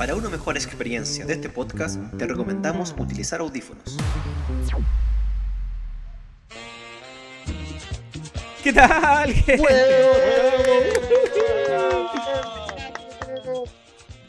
[0.00, 3.98] Para una mejor experiencia de este podcast, te recomendamos utilizar audífonos.
[8.64, 9.34] ¿Qué tal?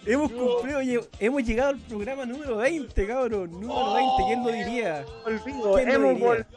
[0.05, 3.51] hemos cumplido, hemos llegado al programa número 20, cabrón.
[3.51, 5.05] Número 20, ¿quién lo diría?
[5.25, 6.47] Olvido, ¿Quién lo hemos diría?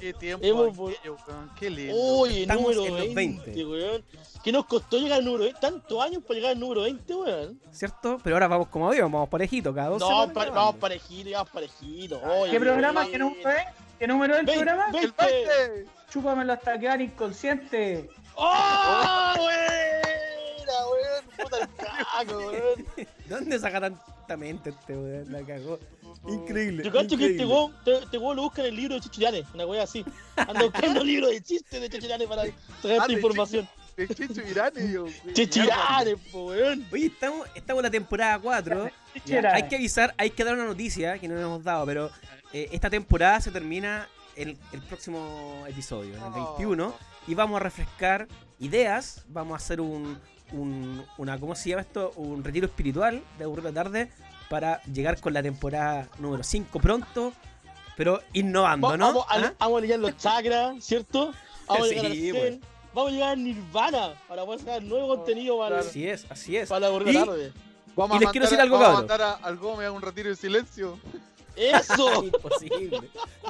[0.00, 1.16] Qué tiempo Hemos aquello,
[1.58, 1.94] qué lindo.
[1.96, 3.64] Uy, Estamos número en los 20, 20.
[3.66, 4.04] weón.
[4.42, 5.60] ¿Qué nos costó llegar al número 20?
[5.60, 7.60] ¿Tantos años para llegar al número 20, weón?
[7.70, 8.18] ¿Cierto?
[8.22, 10.60] Pero ahora vamos como Dios, vamos parejito, cada dos No, semanas pa- grabando.
[10.66, 12.20] vamos parejito, vamos parejito.
[12.22, 13.06] Oye, ¿Qué programa?
[13.06, 13.64] ¿Qué número es?
[13.98, 14.86] ¿Qué número es el Ve- programa?
[14.92, 15.90] ve- ¡El 20!
[16.10, 18.10] Chúpamelo hasta quedar inconsciente.
[18.34, 21.24] ¡Oh, buena, weón!
[21.38, 22.86] Puta el caco, weón.
[23.28, 25.32] ¿Dónde saca tanta mente este weón?
[25.32, 25.78] La cagó.
[26.28, 26.82] Increíble.
[26.84, 29.66] Yo cacho que este weón, te- este lo busca en el libro de Chichirane, una
[29.66, 30.04] wea así.
[30.36, 32.42] Anda buscando libros de chistes de Chichirane para
[32.82, 33.68] traer Ah, esta información.
[33.96, 35.06] De Chicho Irane, yo.
[35.32, 36.86] Chichirane, po, weón.
[36.92, 38.90] Oye, estamos, estamos en la temporada 4.
[39.14, 39.54] Chichera.
[39.54, 42.10] hay que avisar, hay que dar una noticia que no nos hemos dado, pero
[42.52, 46.54] eh, esta temporada se termina el, el próximo episodio, en el Oh.
[46.56, 46.94] 21,
[47.28, 48.26] y vamos a refrescar
[48.58, 50.18] ideas, vamos a hacer un,
[50.52, 52.12] un- una, ¿cómo se llama esto?
[52.16, 54.10] Un retiro espiritual de aburrir la tarde
[54.48, 57.32] para llegar con la temporada número 5 pronto,
[57.96, 59.06] pero innovando, Va- ¿no?
[59.06, 59.54] Vamos, a, ¿Ah?
[59.58, 61.32] vamos a ligar los chakras, ¿cierto?
[61.66, 62.60] Vamos a llegar Sí, Zen.
[62.92, 66.68] Vamos a llegar al Nirvana para poder sacar nuevo contenido para, Así es, así es.
[66.68, 67.52] para la Y- tarde.
[67.96, 69.08] Vamos Y les quiero decir algo, vamos a cabrón.
[69.08, 70.98] mandar a, al Gómez a un retiro de silencio.
[71.56, 72.24] ¡Eso!
[72.24, 73.00] Imposible.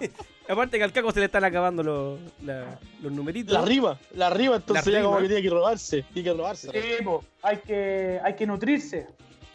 [0.48, 3.52] Aparte que al caco se le están acabando los, la- los numeritos.
[3.54, 5.22] La rima, la rima, entonces La ya como rima.
[5.28, 6.70] que tiene que robarse, tiene que robarse.
[6.70, 9.06] Sí, po, hay que, hay que nutrirse.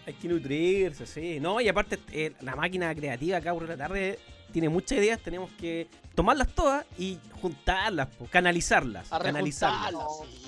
[0.10, 1.40] Hay que nutrirse, sí.
[1.40, 4.18] No, y aparte eh, la máquina creativa acá por la tarde
[4.52, 9.12] tiene muchas ideas, tenemos que tomarlas todas y juntarlas, po, canalizarlas.
[9.14, 9.94] A canalizarlas.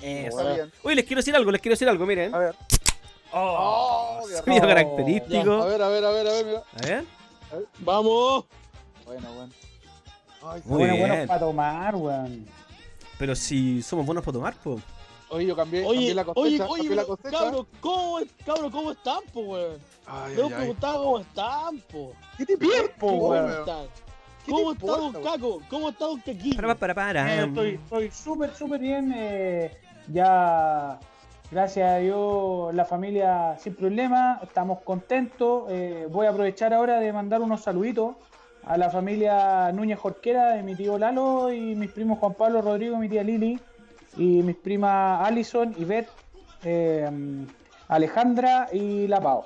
[0.02, 0.40] Eso.
[0.40, 0.72] Está bien.
[0.82, 2.34] Oye, les quiero decir algo, les quiero decir algo, miren.
[2.34, 2.54] A ver.
[3.32, 5.52] Oh, Oh, sonido característico.
[5.62, 6.62] A ver, a ver, a ver, a ver, mira.
[6.74, 7.04] A ver.
[7.78, 8.46] ¡Vamos!
[9.06, 9.52] Bueno, bueno.
[10.44, 11.08] Ay, Muy bueno, bien.
[11.08, 12.46] bueno para tomar, weón.
[13.16, 14.80] Pero si somos buenos para tomar, po.
[15.32, 17.38] Oye, yo cambié, Oye, cambié la oye, cosecha, oye, cambié la pero, cosecha.
[17.38, 19.78] cabros, ¿cómo, cabros, ¿cómo están, po, weón?
[20.80, 22.12] Cómo están, po.
[22.36, 23.64] ¿Qué te Bien, importa, po, ¿Cómo weón.
[24.46, 25.62] ¿Cómo está Don Caco?
[25.70, 26.56] ¿Cómo está Don Caquillo?
[26.56, 27.34] Para, para, para.
[27.34, 29.12] Eh, estoy estoy súper, súper bien.
[29.16, 29.70] eh,
[30.12, 30.98] ya,
[31.50, 34.40] gracias a Dios, la familia sin problema.
[34.42, 35.64] Estamos contentos.
[35.70, 38.16] eh, voy a aprovechar ahora de mandar unos saluditos
[38.64, 42.96] a la familia Núñez Jorquera de mi tío Lalo y mis primos Juan Pablo Rodrigo
[42.96, 43.58] y mi tía Lili.
[44.16, 46.08] Y mis primas Alison y Beth,
[46.64, 47.08] eh,
[47.88, 49.44] Alejandra y La Pau.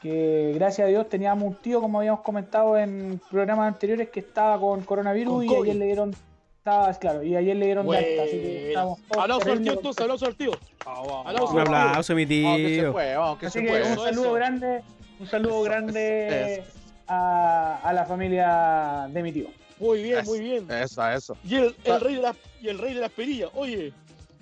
[0.00, 4.60] Que gracias a Dios teníamos un tío, como habíamos comentado en programas anteriores, que estaba
[4.60, 5.62] con coronavirus Con y COVID.
[5.62, 6.14] ayer le dieron.
[6.58, 8.68] Estaba, claro, y ayer le dieron de alta, así que Bueno.
[8.68, 10.50] estamos todos Aplauso al tío, entonces, aplauso al tío.
[10.86, 11.52] Aplauso.
[11.54, 12.92] Un aplauso, mi Vamos, que se tío.
[12.92, 13.82] fue, Así se que fue.
[13.82, 14.32] un saludo eso.
[14.32, 14.82] grande,
[15.20, 16.62] un saludo Eso, grande eso.
[17.06, 19.48] a, a la familia de mi tío.
[19.78, 20.70] Muy bien, muy bien.
[20.70, 21.36] Eso, eso.
[21.44, 23.92] Y el, el rey de las y el rey de las perillas, oye.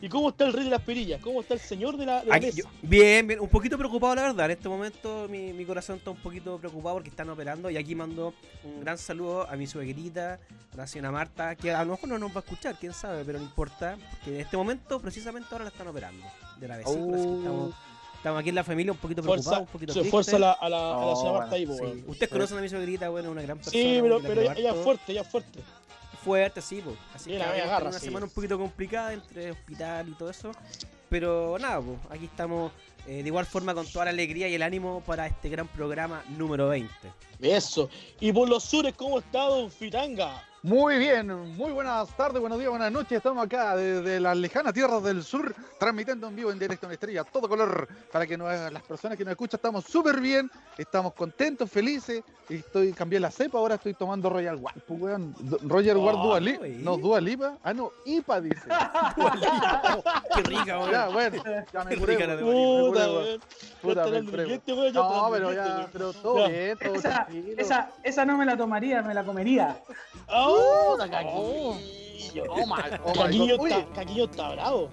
[0.02, 1.20] ¿Y cómo está el rey de las perillas?
[1.22, 2.58] ¿Cómo está el señor de la, de la Aquí- mesa?
[2.58, 4.46] yo- bien, bien, un poquito preocupado la verdad.
[4.46, 7.70] En este momento mi, mi corazón está un poquito preocupado porque están operando.
[7.70, 10.40] Y aquí mando un gran saludo a mi suegrita,
[10.72, 13.24] a la señora Marta, que a lo mejor no nos va a escuchar, quién sabe,
[13.24, 13.96] pero no importa.
[14.10, 16.26] Porque en este momento, precisamente ahora la están operando.
[16.58, 17.74] De la vesícula, así que estamos,
[18.16, 20.52] estamos aquí en la familia un poquito preocupados, Fuerza, un poquito se fuerza a la,
[20.52, 22.04] a la, a la No, señora Marta bueno, ahí, Sí.
[22.08, 23.72] Ustedes conocen a mi suegrita, bueno, una gran persona.
[23.72, 25.60] Sí, pero, que ella, es fuerte, ella es fuerte.
[26.22, 26.96] Fuerte, sí, po.
[27.14, 28.04] Así Sí, que la vamos a media tener garra, una sí.
[28.06, 30.52] semana un poquito complicada entre hospital y todo eso.
[31.08, 32.72] Pero nada, pues aquí estamos
[33.06, 36.22] eh, de igual forma con toda la alegría y el ánimo para este gran programa
[36.30, 36.90] número 20.
[37.40, 37.90] Eso.
[38.20, 40.42] Y por los sures, ¿cómo está Don Fitanga?
[40.64, 43.10] Muy bien, muy buenas tardes, buenos días, buenas noches.
[43.16, 47.24] Estamos acá desde las lejanas tierras del sur, transmitiendo en vivo, en directo, en estrella,
[47.24, 51.68] todo color, para que nos- las personas que nos escuchan estamos súper bien, estamos contentos,
[51.68, 52.22] felices.
[52.48, 55.34] Estoy, cambié la cepa, ahora estoy tomando Royal Ward, pues, weón.
[55.62, 58.62] Royal Ward Oh, Dua Lipa, no Dua Lipa, ah no, IPA dice.
[60.36, 61.12] Qué rica, ya, weón.
[61.12, 61.42] bueno,
[61.72, 63.40] ya me Qué curé, Puta, weón.
[63.80, 64.62] Puta, Ya me curé,
[64.92, 66.48] ya No, pero ya, pero todo Ya.
[66.48, 67.54] bien, todo Esa, tranquilo.
[67.58, 69.76] esa, esa no me la tomaría, me la comería.
[70.28, 70.51] ¡Oh,
[73.14, 73.54] Caquillo!
[73.66, 74.88] Está, Caquillo está bravo.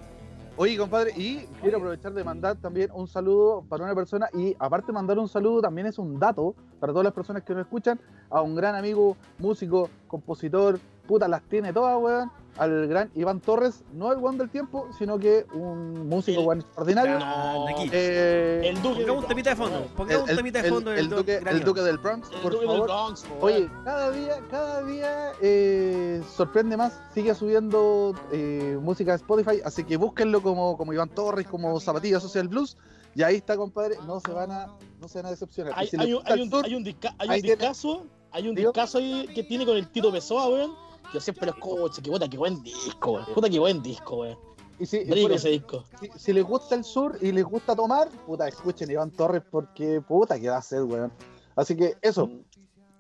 [0.58, 4.88] Oye, compadre, y quiero aprovechar de mandar también un saludo para una persona y aparte
[4.88, 7.98] de mandar un saludo también es un dato para todas las personas que nos escuchan
[8.30, 10.78] a un gran amigo, músico, compositor,
[11.08, 15.18] puta, las tiene todas, weón, al gran Iván Torres, no el Juan del tiempo, sino
[15.18, 17.20] que un músico weón extraordinario.
[17.20, 17.66] No.
[17.92, 19.78] Eh, el Duque Pongamos un del temita de fondo.
[19.78, 21.44] Bronx, Pongamos un el, temita de el- fondo el del duque, el
[21.86, 22.88] del Bronx, El por Duque del favor.
[22.88, 29.62] Bronx, Oye, cada día, cada día eh, sorprende más, sigue subiendo eh, música de Spotify,
[29.64, 32.78] así que búsquenlo como, como Iván Torres, como Zapatilla Social Blues,
[33.16, 34.68] y ahí está, compadre, no se van a,
[35.00, 35.74] no se van a decepcionar.
[35.76, 38.06] Hay, si hay un, hay un, sur, hay un, disca- hay un ahí tiene- discazo,
[38.32, 38.72] hay un Digo.
[38.72, 40.89] discazo ahí que tiene con el Tito Pessoa, weón.
[41.14, 43.26] Yo siempre lo escucho, que puta, que buen disco, weón.
[43.34, 44.38] Puta, que buen disco, weón.
[44.80, 45.84] y si, Rico ese disco.
[46.00, 50.02] si, si les gusta el sur y les gusta tomar, puta, escuchen Iván Torres porque
[50.02, 51.12] puta que va a ser, weón.
[51.56, 52.28] Así que eso.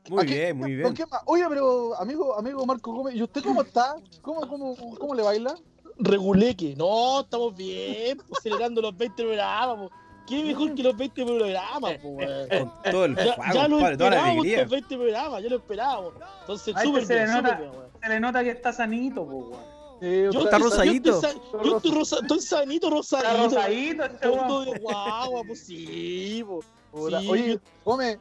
[0.09, 1.07] Muy Aquí- bien, muy ¿Con bien.
[1.25, 3.95] Oye, pero amigo, amigo Marco Gómez, ¿y usted cómo está?
[4.21, 5.55] ¿Cómo, cómo, cómo le baila?
[5.97, 6.75] Reguleque.
[6.75, 9.95] No, estamos bien, pues, celebrando los 20 programas, po.
[10.29, 12.49] ¿Qué mejor que los 20 programas, po, weón?
[12.83, 14.55] Con todo el Ya, fuego, ya lo compadre, toda la alegría.
[14.57, 16.13] estos 20 programas, ya lo esperábamos.
[16.41, 17.57] Entonces, Ahí súper se le bien, súper nota.
[17.59, 17.71] bien.
[18.03, 19.79] Se le nota que está sanito, po, weón.
[20.01, 21.09] Eh, Yo Está estoy- rosadito.
[21.21, 23.29] Yo estoy, yo estoy rosa- estoy sanito, rosadito.
[23.31, 24.65] Está rosadito este Tonto weón.
[24.71, 26.61] de guagua, pues sí, po.
[26.61, 27.59] Sí.
[27.83, 28.19] Oye,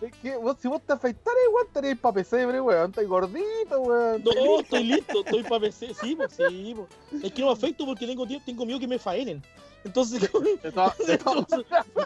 [0.00, 2.90] es que vos, si vos te afeitaras, igual estaréis pa' pesebre, weón.
[2.90, 4.22] Estás gordito, weón.
[4.24, 5.92] No, estoy listo, estoy para PC.
[6.00, 6.88] Sí, pues sí, po.
[7.22, 9.42] Es que no me afecto porque tengo, tengo miedo que me faenen.
[9.84, 10.28] Entonces,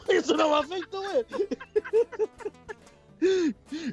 [0.09, 1.27] eso no me afecta, weón.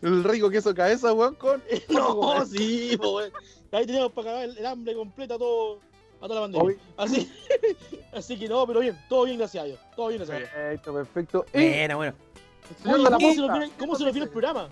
[0.02, 1.62] El rico queso cabeza, weón, con.
[1.90, 3.32] No, sí, weón.
[3.72, 5.80] Ahí teníamos para cagar el, el hambre completa a todo,
[6.20, 6.68] a toda la pandemia.
[6.68, 6.78] Oye.
[6.98, 7.32] Así,
[8.14, 9.80] así que no, pero bien, todo bien, gracias a Dios.
[9.96, 10.50] Todo bien, gracias a Dios.
[10.50, 11.46] Perfecto, perfecto.
[11.54, 12.14] Bueno, bueno.
[12.86, 14.70] Oye, ¿cómo, se nos viene, ¿Cómo se nos viene el programa?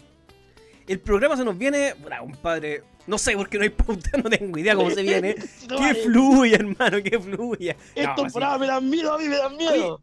[0.88, 1.96] El programa se nos viene.
[1.96, 2.84] Puta, compadre.
[3.08, 5.34] No sé por qué no hay pauta, no tengo idea cómo se viene.
[5.36, 5.96] Que vale.
[6.04, 7.76] fluya, hermano, que fluya.
[7.96, 10.02] Estos No, programas me dan miedo, a mí me dan miedo.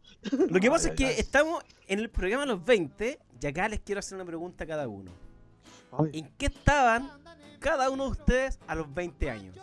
[0.49, 3.99] Lo que pasa es que estamos en el programa Los 20 y acá les quiero
[3.99, 5.11] hacer una pregunta a cada uno.
[6.11, 7.09] ¿En qué estaban
[7.59, 9.55] cada uno de ustedes a los 20 años?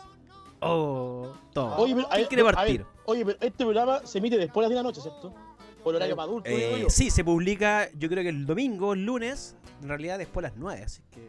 [0.61, 1.77] Oh, todo.
[1.77, 2.87] Oye, pero, a ¿Quién quiere a ver, partir?
[3.06, 5.35] Oye, pero este programa se emite después de las 10 de la noche, ¿cierto?
[5.83, 6.91] Por horario para adultos, Eh, yo.
[6.91, 10.56] sí, se publica yo creo que el domingo, el lunes, en realidad después a las
[10.56, 11.29] 9, así que...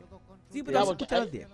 [0.51, 1.47] Sí, pero Ya, se escucha a las 10.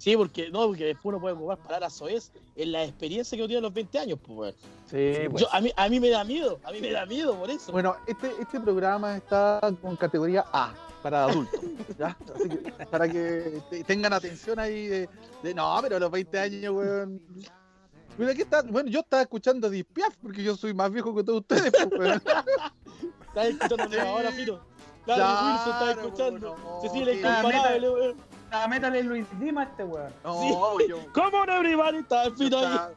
[0.00, 3.48] Sí, porque no, porque después uno puede ocupar palabras soez en la experiencia que uno
[3.48, 4.54] tiene a los 20 años, pues,
[4.90, 5.42] sí, pues.
[5.42, 7.70] Yo, a, mí, a mí me da miedo, a mí me da miedo por eso.
[7.70, 11.60] Bueno, este, este programa está con categoría A para adultos.
[11.98, 12.16] ¿ya?
[12.34, 12.56] Así que,
[12.86, 15.08] para que te- tengan atención ahí de,
[15.42, 17.20] de, no, pero a los 20 años, weón.
[18.16, 21.24] Mira que está, bueno, yo estaba escuchando Deep Piaf porque yo soy más viejo que
[21.24, 22.22] todos ustedes, pues, weón.
[23.28, 24.64] Estás escuchando ahora, Fito.
[25.04, 26.56] Claro, Wilson está escuchando.
[26.56, 27.18] no, Cecilia sí.
[27.20, 28.39] incomparable, weón.
[28.52, 30.12] Ah, métale Luis Dima a este weón.
[30.24, 31.98] No, yo, ¿Cómo no, everybody?
[31.98, 32.64] Está el yo Fito ahí.
[32.64, 32.90] estaba,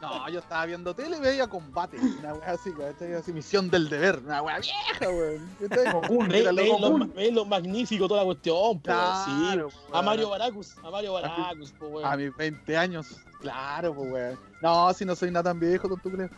[0.00, 3.12] no, yo estaba viendo tele y veía combate, una weá así, ¿cachai?
[3.14, 5.50] así, misión del deber, una weá vieja, weón.
[5.68, 5.92] ¿cachai?
[5.92, 6.98] Goku, Ve, Era ve loco,
[7.32, 8.96] lo, magnífico toda la cuestión, pues.
[9.26, 9.30] sí.
[9.30, 10.04] Claro, A weón.
[10.06, 12.18] Mario Baracus, a Mario Baracus, pues, A weón.
[12.24, 13.06] mis 20 años,
[13.40, 14.38] claro, pues, weón.
[14.62, 16.30] No, si no soy nada tan viejo, tonto culeo.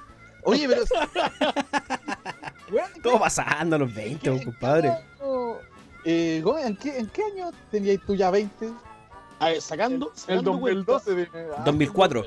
[0.42, 0.82] Oye, pero.
[2.72, 4.92] Weón, ¿en Todo pasando a los 20, qué- en qué compadre.
[6.08, 8.70] Eh, Gómez, ¿en qué, ¿en qué año tenías tú ya 20?
[9.41, 11.29] A ver, sacando, El sacando cuenta, 2012, dime.
[11.56, 12.25] Ah, 2004.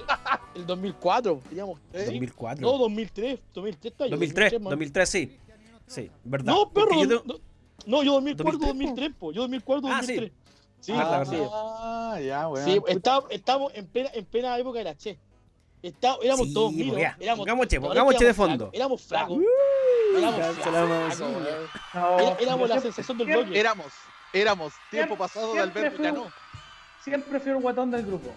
[0.56, 1.80] el 2004, digamos.
[1.94, 2.06] ¿eh?
[2.06, 2.62] 2004.
[2.62, 4.70] No, 2003, 2003 está ahí, 2003, man.
[4.72, 5.38] 2003, sí.
[5.88, 6.54] Sí, verdad.
[6.54, 7.36] No, perro, yo no,
[7.88, 9.32] no, yo 2004, 2003, 2003, po.
[9.32, 10.16] Yo 2004, Ah, sí.
[10.16, 10.32] 2003.
[10.82, 11.32] Sí, Ah, sí.
[11.32, 11.50] verdad.
[11.54, 12.66] Ah, ya, weón.
[12.66, 15.18] Sí, está- estamos en plena, en plena época de la Che.
[15.82, 17.00] Está, éramos Sí, todos pues miros.
[17.20, 18.58] Éramos, pongamos Che, que Che de éramos fondo.
[18.66, 19.38] flacos, Éramos flacos.
[19.38, 19.44] Uh,
[20.20, 21.20] Éramos
[22.40, 23.60] Éramos la sensación del bloque.
[23.60, 23.88] Éramos,
[24.34, 24.74] éramos.
[24.92, 26.32] Tiempo pasado de siempre Alberto fui ya un- no.
[27.04, 28.32] Siempre fui el guatón del grupo.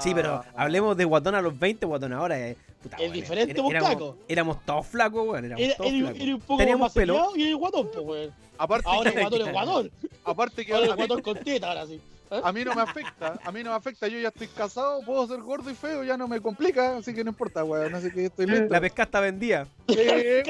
[0.00, 2.38] Sí, pero Ah, hablemos de guatón a los 20, guatón ahora.
[2.40, 2.56] Eh.
[2.82, 5.44] Puta, Es weón, diferente, era- vos, éramos, éramos todos flacos, weón.
[5.44, 6.20] Éramos Era, todos era- flacos.
[6.22, 7.32] era un poco Teníamos más pelo.
[7.36, 8.34] y era el guatón, pues, weón.
[8.58, 9.90] Aparte, Ahora el que, guatón es guatón.
[10.24, 12.00] aparte que Ahora el guatón con teta, ahora sí.
[12.30, 15.26] A mí no me afecta, a mí no me afecta, yo ya estoy casado, puedo
[15.26, 18.26] ser gordo y feo, ya no me complica, así que no importa, weón, así que
[18.26, 18.66] estoy listo.
[18.68, 19.66] La pesca está vendida.
[19.88, 19.96] Sí,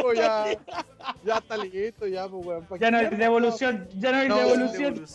[0.00, 0.46] pues ya,
[1.24, 2.64] ya está listo, ya, pues, weón.
[2.66, 5.06] ¿pa' Ya no hay devolución, ya no hay No, devolución.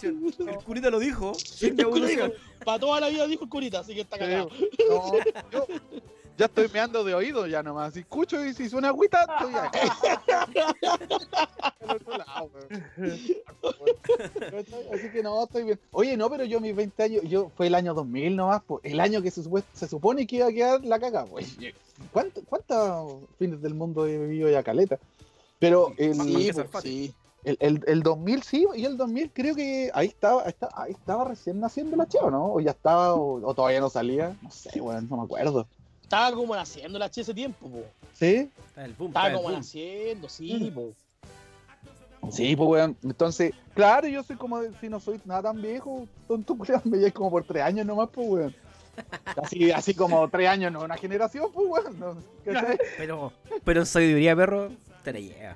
[0.47, 1.33] El curita lo dijo.
[1.33, 2.33] Sin devolución.
[2.63, 4.49] Para toda la vida dijo el curita, así que está Sí, cagado.
[4.89, 5.11] no,
[5.51, 5.67] yo
[6.37, 7.93] ya estoy meando de oído ya nomás.
[7.93, 10.47] Si escucho y si suena agüita, estoy acá.
[11.79, 12.83] Al otro lado, weón.
[14.93, 15.79] Así que no, estoy bien.
[15.91, 18.99] Oye, no, pero yo mis 20 años, yo fue el año 2000 nomás, pues, el
[18.99, 21.57] año que se, se supone que iba a quedar la caga, pues.
[22.11, 24.97] ¿Cuánto- ¿Cuántos fines del mundo he vivido ya caleta?
[25.59, 26.83] Pero el, Sí, pues,
[27.43, 31.29] el, el, el 2000 sí, y el 2000 creo que ahí estaba, ahí estaba, ahí
[31.29, 32.53] recién naciendo la chava, ¿no?
[32.53, 34.35] O ya estaba, o, o todavía no salía.
[34.41, 35.67] No sé, weón, no me acuerdo.
[36.11, 37.85] Estaba como naciendo la Che ese tiempo, po.
[38.11, 38.51] ¿Sí?
[38.67, 39.53] Está el boom, Estaba está el como boom.
[39.59, 40.93] naciendo, sí, po.
[42.29, 42.97] Sí, pues weón.
[43.01, 46.97] Entonces, claro, yo soy como, de- si no soy nada tan viejo, tonto culiao, me
[46.97, 48.55] llevo como por tres años nomás, pues weón.
[49.41, 51.97] Así, así como tres años, no una generación, pues, weón.
[51.97, 52.17] No.
[52.97, 53.31] Pero,
[53.63, 54.69] pero en sabiduría, perro,
[55.05, 55.55] te la lleva.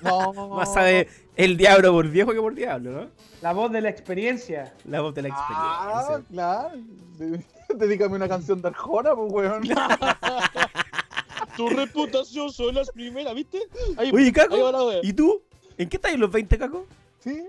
[0.00, 1.06] no, Más sabe
[1.36, 3.08] el diablo por viejo que por diablo, ¿no?
[3.42, 4.72] La voz de la experiencia.
[4.86, 6.32] La voz de la Ah, experiencia.
[6.32, 7.44] claro.
[7.74, 9.62] Dedícame una canción de Arjona, pues, weón.
[11.56, 13.60] Tu reputación son las primeras, ¿viste?
[13.96, 14.56] Ahí, Oye, Caco.
[15.02, 15.40] ¿y tú?
[15.78, 16.86] ¿En qué estás en los 20, Caco?
[17.20, 17.44] Sí.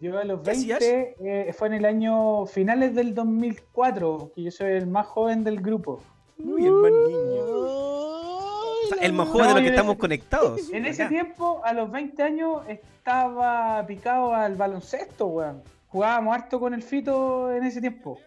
[0.00, 0.80] Yo a los ¿Qué hacías?
[0.80, 5.44] 20 eh, fue en el año finales del 2004, que yo soy el más joven
[5.44, 6.00] del grupo.
[6.38, 7.44] Uy, el más niño.
[7.44, 10.72] O sea, el más joven de los que estamos conectados.
[10.72, 11.10] En ese Acá.
[11.10, 15.62] tiempo, a los 20 años, estaba picado al baloncesto, weón.
[15.88, 18.18] Jugábamos harto con el fito en ese tiempo.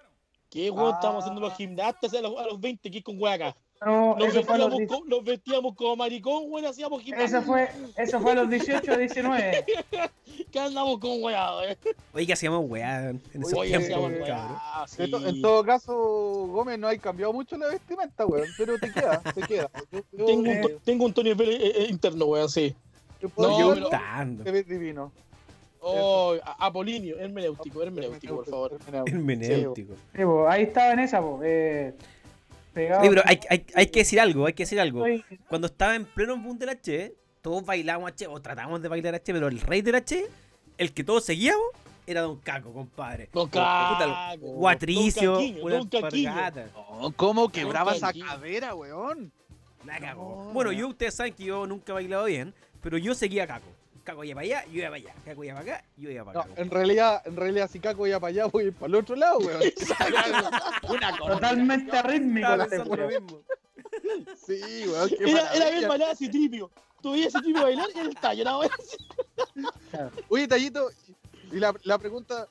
[0.52, 0.96] ¿Qué weón Ah.
[0.96, 2.92] estábamos haciendo los gimnastas a los, a los 20?
[2.92, 3.56] ¿Qué con weá acá?
[3.84, 7.40] No, los, vestíamos, nos vestíamos como maricón, weón, hacíamos gimnasia.
[7.40, 7.68] eso, fue,
[7.98, 9.66] eso fue a los 18 o 19.
[10.52, 11.76] ¿Qué andamos con weón?
[12.14, 14.22] Oye, que hacíamos weá en esos Oye, tiempos, hacíamos cabrón.
[14.22, 15.26] weá, En, to- sí.
[15.30, 15.94] en todo caso,
[16.52, 18.48] Gómez, no hay cambiado mucho la vestimenta, weón.
[18.58, 19.72] Pero te queda, te queda.
[19.92, 22.76] Yo, yo- Tengo un, to- tengo un Tony Pérez eh, eh, interno, weón, sí.
[23.20, 24.44] yo puedo No, pero- Gustando.
[24.44, 25.12] te ves divino.
[25.84, 28.78] Oh, Apolinio, hermenéutico, hermenéutico, por favor.
[29.08, 29.96] El menéutico.
[30.16, 31.96] Sí, ahí estaba en esa, po, eh,
[32.72, 33.02] pegado.
[33.02, 35.04] Pero hay, hay, hay que decir algo, hay que decir algo.
[35.50, 39.34] Cuando estaba en pleno boom del H, todos bailábamos H, o tratábamos de bailar H,
[39.34, 40.24] pero el rey del H,
[40.78, 41.66] el que todos seguíamos,
[42.06, 43.30] era Don Caco, compadre.
[43.34, 44.38] Don Caco.
[44.38, 46.52] Guatricio, Don una.
[46.76, 49.32] No, ¿Cómo quebraba esa cadera, weón?
[49.84, 50.46] La cagó.
[50.46, 50.54] No.
[50.54, 53.81] Bueno, yo ustedes saben que yo nunca he bailado bien, pero yo seguía a Caco.
[54.04, 55.14] Caco iba para allá, yo iba para allá.
[55.26, 56.62] Caco iba para acá, yo iba para No, acá.
[56.62, 59.16] en realidad, en realidad, si Caco iba para allá, voy a ir para el otro
[59.16, 59.62] lado, weón.
[60.90, 61.34] Una cosa.
[61.34, 62.48] Totalmente rítmico
[62.88, 63.08] weón.
[63.08, 63.42] mismo.
[64.46, 65.10] Sí, weón.
[65.10, 66.72] qué Era, era bien bailada Citripio.
[67.02, 68.62] Tú veías a Citripio bailar en el tallo, ¿no?
[70.30, 70.90] Oye, Tallito,
[71.52, 72.48] y la, la pregunta.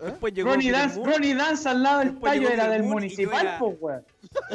[0.00, 0.06] ¿eh?
[0.06, 3.56] Después llegó Ronnie Dance, Ronnie Dance al lado del Después tallo era del y municipal,
[3.58, 4.04] po, weón.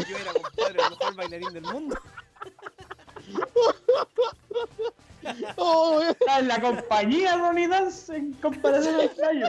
[0.09, 1.95] Yo era, compadre, el mejor bailarín del mundo.
[5.57, 6.01] Oh.
[6.01, 9.47] Está en la compañía Ronnie Dance en comparación al tallo.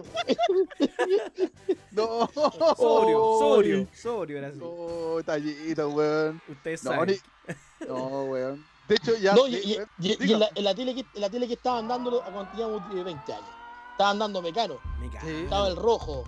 [1.92, 2.28] No.
[2.76, 4.58] Sobrio, sobrio, sobrio era así.
[4.58, 6.40] No, Tallito, weón.
[6.48, 7.20] Ustedes No, saben.
[7.80, 8.64] ni- no, weón.
[8.88, 9.34] De hecho, ya.
[9.34, 11.54] No, y, sí, y- y- en, la, en la tele que, en la tele que
[11.54, 13.48] estaban dando cuando teníamos eh, 20 años.
[13.92, 14.78] Estaban dando Mecano.
[15.00, 15.26] Me cago.
[15.26, 15.34] Sí.
[15.44, 16.24] Estaba el rojo.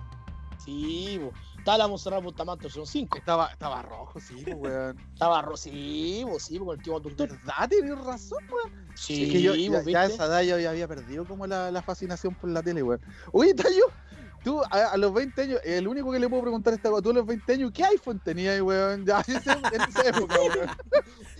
[0.63, 1.31] Sí, bo.
[1.63, 3.17] Estaba la Monserrat Bustamante, son 5.
[3.19, 4.99] Estaba, estaba rojo, sí, pues, weón.
[5.13, 7.29] Estaba rojo, sí, bo, sí, bo, con el tío doctor.
[7.29, 7.69] ¿Verdad?
[7.69, 8.85] Tienes razón, weón.
[8.95, 10.15] Sí, es que yo bo, ya, ya a ¿viste?
[10.15, 12.99] esa edad yo ya había perdido como la, la fascinación por la tele, weón.
[13.31, 13.85] Oye, Tallo,
[14.43, 17.11] tú a, a los 20 años, el único que le puedo preguntar a esta tú
[17.11, 19.05] a los 20 años, ¿qué iPhone tenías, weón?
[19.05, 20.69] Ya, en esa, en esa época, weón.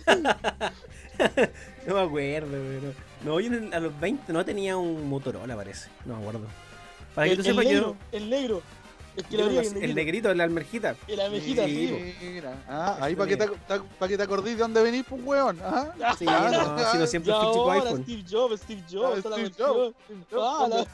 [1.86, 2.92] No me acuerdo, pero.
[3.24, 5.90] No, yo el- a los 20 no tenía un Motorola, parece.
[6.06, 6.46] No me acuerdo.
[7.14, 8.18] Para que el, tú el sepas, negro, yo.
[8.18, 8.62] el negro.
[9.16, 9.94] El que yo lo no abría, sé, el, el negrito.
[10.28, 10.90] negrito, la almerjita.
[11.06, 11.90] El sí,
[12.20, 12.26] bo.
[12.32, 13.48] Mira, ah, ahí para que, te,
[13.98, 15.58] pa' que te acordís de dónde venís, pues, weón.
[15.62, 15.92] ¿ah?
[16.18, 18.02] Sí, Ah, no, si no siempre chico ahora iPhone.
[18.02, 19.94] Steve Jobs, Steve Jobs, toda la Steve cuestión.
[20.30, 20.42] Jobs.
[20.42, 20.86] Ah, la-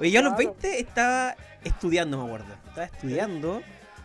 [0.00, 0.36] Oye, yo a los Claro.
[0.52, 2.54] 20 estaba estudiando, me acuerdo.
[2.68, 3.62] Estaba estudiando.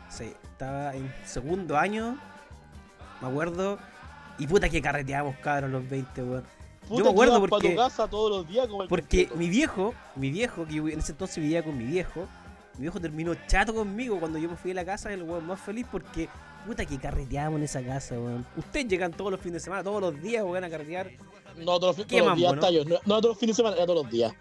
[0.09, 2.17] Sí, estaba en segundo año.
[3.21, 3.77] Me acuerdo.
[4.39, 6.43] Y puta que carreteábamos, cabros, a los 20, weón.
[6.87, 10.31] Puta, me acuerdo porque- tu casa todos los días como el Porque mi viejo, mi
[10.31, 12.27] viejo, que yo en ese entonces vivía con mi viejo,
[12.75, 15.59] mi viejo terminó chato conmigo cuando yo me fui de la casa, el weón más
[15.59, 16.27] feliz porque
[16.65, 18.45] puta que carreteábamos en esa casa, weón.
[18.55, 21.11] Ustedes llegan todos los fines de semana, todos los días, weón, a carretear
[21.57, 22.59] No todos los, todos los días, ¿no?
[22.59, 22.85] tallo.
[22.85, 24.33] No, no todos los fines de semana, era todos los días.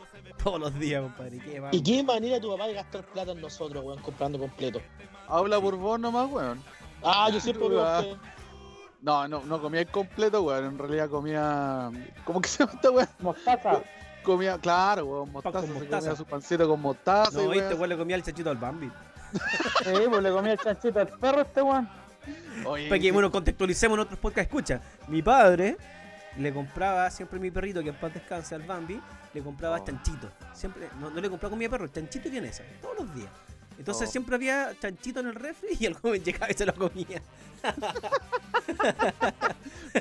[0.43, 1.39] todos los días, compadre.
[1.39, 1.77] Qué mambo.
[1.77, 4.81] ¿Y qué manera tu papá de gastar plata en nosotros, weón, comprando completo?
[5.29, 6.62] Habla por vos nomás, weón.
[7.03, 8.17] Ah, yo siempre veo usted.
[9.03, 10.65] No, no, no comía el completo, weón.
[10.65, 11.91] En realidad comía.
[12.25, 13.09] ¿Cómo que se llama esta weón?
[13.19, 13.83] Mostaza.
[14.23, 15.59] Comía, claro, weón, mostaza.
[15.61, 15.99] con se mostaza.
[16.00, 17.33] comía su pancito con mostaza.
[17.41, 17.62] y No, weón.
[17.64, 18.91] este weón le comía el chachito al Bambi.
[19.85, 21.88] Sí, pues le comía el chanchito al perro este weón.
[22.67, 23.11] Oye, Para que, sí.
[23.11, 24.49] bueno, contextualicemos en otros podcasts.
[24.49, 25.76] Escucha, mi padre
[26.38, 29.00] le compraba siempre a mi perrito, que en paz descanse al Bambi,
[29.35, 29.85] le compraba Oh.
[29.85, 30.31] chanchito.
[30.55, 33.31] Siempre, no, no le compraba comida de perro, chanchito y vienesa, todos los días.
[33.79, 34.12] Entonces Oh.
[34.12, 37.21] siempre había chanchito en el refri y el joven llegaba y se lo comía.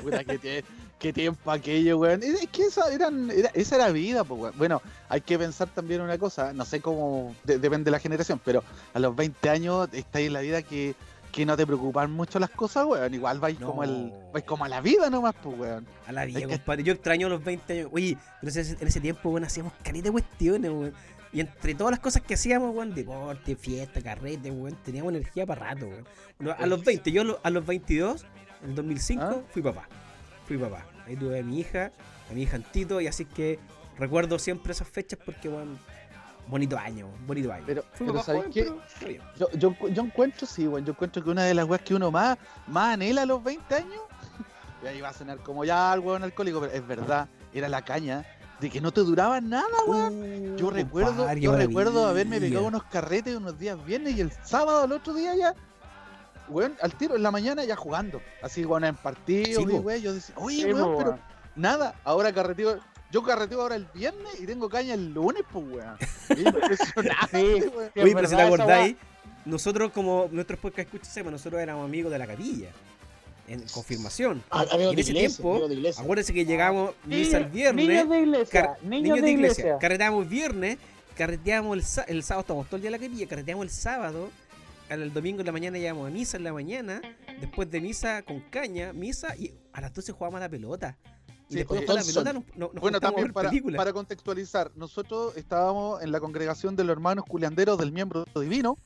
[0.02, 0.64] Puta, qué, tie-
[1.02, 2.22] qué tiempo aquello, weón.
[2.22, 4.54] Es que esa, eran, era, esa era vida, pues, weón.
[4.56, 8.40] Bueno, hay que pensar también una cosa, no sé cómo, de- depende de la generación,
[8.44, 8.62] pero
[8.94, 10.94] a los 20 años estáis en la vida que,
[11.32, 13.12] que no te preocupan mucho las cosas, weón.
[13.12, 13.66] Igual vais No.
[13.66, 15.86] como el, vais como a la vida nomás, pues, weón.
[16.06, 16.84] A la vida, Es que- compadre.
[16.84, 17.88] Yo extraño los 20 años.
[17.92, 20.94] Oye, pero en ese tiempo, weón, hacíamos carita de cuestiones, weón.
[21.34, 25.70] Y entre todas las cosas que hacíamos, weón, deporte, fiesta, carrete, weón, teníamos energía para
[25.70, 26.06] rato, weón.
[26.58, 28.24] A los 20, yo a los 22,
[28.62, 29.36] en el 2005, ¿Ah?
[29.50, 29.88] fui papá.
[30.46, 30.84] Fui papá.
[31.12, 31.92] Ahí tuve a mi hija,
[32.30, 33.58] a mi hija Antito, y así que
[33.98, 35.78] recuerdo siempre esas fechas porque, weón,
[36.48, 37.64] bonito año, bonito año.
[37.66, 37.84] Pero.
[39.36, 40.86] Yo, yo, yo encuentro, sí, weón.
[40.86, 43.74] Yo encuentro que una de las weas que uno más, más anhela a los 20
[43.74, 44.00] años,
[44.82, 47.82] y ahí va a sonar como ya el weón alcohólico, pero es verdad, era la
[47.82, 48.24] caña
[48.58, 50.56] de que no te duraba nada, weón.
[50.56, 54.22] Yo Uh, recuerdo, compadre, qué yo recuerdo haberme pegado unos carretes unos días viernes y
[54.22, 55.54] el sábado al otro día ya,
[56.48, 58.20] weón, al tiro en la mañana ya jugando.
[58.42, 59.78] Así, weón, en partidos, Sí, y po.
[59.80, 61.20] weón, yo decía, oye, Sí, weón, pero weón.
[61.56, 62.78] nada, ahora carreteo,
[63.10, 65.96] yo carreteo ahora el viernes y tengo caña el lunes, pues, weón.
[66.28, 67.68] Es impresionante, Sí.
[67.76, 67.90] weón.
[67.96, 68.96] Oye, pero si te acordáis,
[69.44, 72.68] nosotros como nuestros podcast escuchas, nosotros éramos amigos de la capilla.
[73.48, 74.42] En confirmación.
[74.50, 76.02] Ah, En de ese iglesia, tiempo, iglesia.
[76.02, 77.86] Acuérdense que llegamos misa el viernes.
[77.88, 79.78] Niños de iglesia, car- niños, de iglesia.
[79.80, 80.78] Carreteamos viernes,
[81.16, 84.30] carreteamos el, el sábado, estamos todo el día en la capilla, carreteamos el sábado,
[84.88, 87.00] al el domingo en la mañana llegamos a misa en la mañana,
[87.40, 90.98] después de misa con caña, misa y a las 12 jugábamos a la pelota.
[91.48, 93.32] Y Sí, después oye, de jugar a la pelota nos, nos, Bueno, a también ver
[93.32, 98.78] para, para contextualizar, nosotros estábamos en la congregación de los hermanos culianderos del miembro divino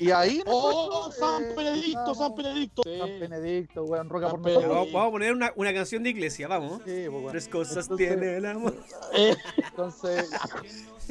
[0.00, 2.82] y ahí ¡Oh, San eh, Benedicto, San Benedicto!
[2.82, 4.92] San Benedicto, weón, roca San por nosotros.
[4.92, 6.80] vamos, a poner una, una canción de iglesia, vamos.
[6.84, 7.30] Sí, pues, weón.
[7.30, 8.74] Tres cosas Entonces- tiene el amor.
[9.14, 9.36] Eh,
[9.68, 10.30] Entonces,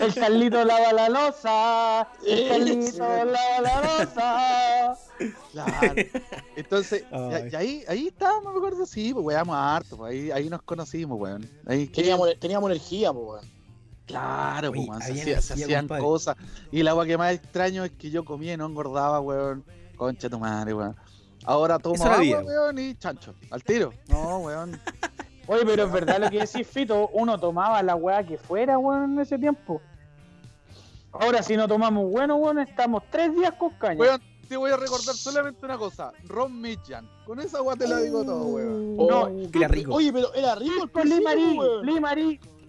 [0.00, 2.08] El Carlito lava la losa.
[2.26, 4.98] El eh, Carlito lava la losa.
[5.52, 5.94] claro.
[6.56, 7.04] Entonces,
[7.52, 11.18] y, ahí, ahí estábamos, me acuerdo, sí, pues weamos harto, pues, ahí, ahí nos conocimos,
[11.20, 11.48] weón.
[11.66, 13.57] Ahí teníamos, teníamos energía, pues, weón.
[14.08, 16.02] Claro, Oye, pues, se, hacía- hacían compadre.
[16.02, 16.36] cosas.
[16.72, 19.64] Y el agua que más extraño es que yo comía y no engordaba, weón.
[19.96, 20.96] Concha tu madre, weón.
[21.44, 22.42] Ahora tomo agua, vida.
[22.42, 23.34] weón, y chancho.
[23.50, 23.92] Al tiro.
[24.08, 24.80] No, weón.
[25.46, 27.08] Oye, pero es verdad lo que decís, Fito.
[27.12, 29.80] Uno tomaba la weá que fuera, weón, en ese tiempo.
[31.12, 33.98] Ahora, si no tomamos bueno, weón, estamos tres días con caña.
[33.98, 36.12] Weón, te voy a recordar solamente una cosa.
[36.26, 37.08] Ron Mitchan.
[37.26, 38.96] Con esa agua te la digo todo, weón.
[38.96, 39.94] No, Oh, que era rico.
[39.94, 41.86] Oye, pero era rico el Limarí, weón.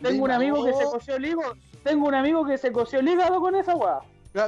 [0.02, 1.54] Tengo un amigo que se coció el hígado.
[1.84, 4.00] Tengo un amigo que se coció el hígado con esa weá.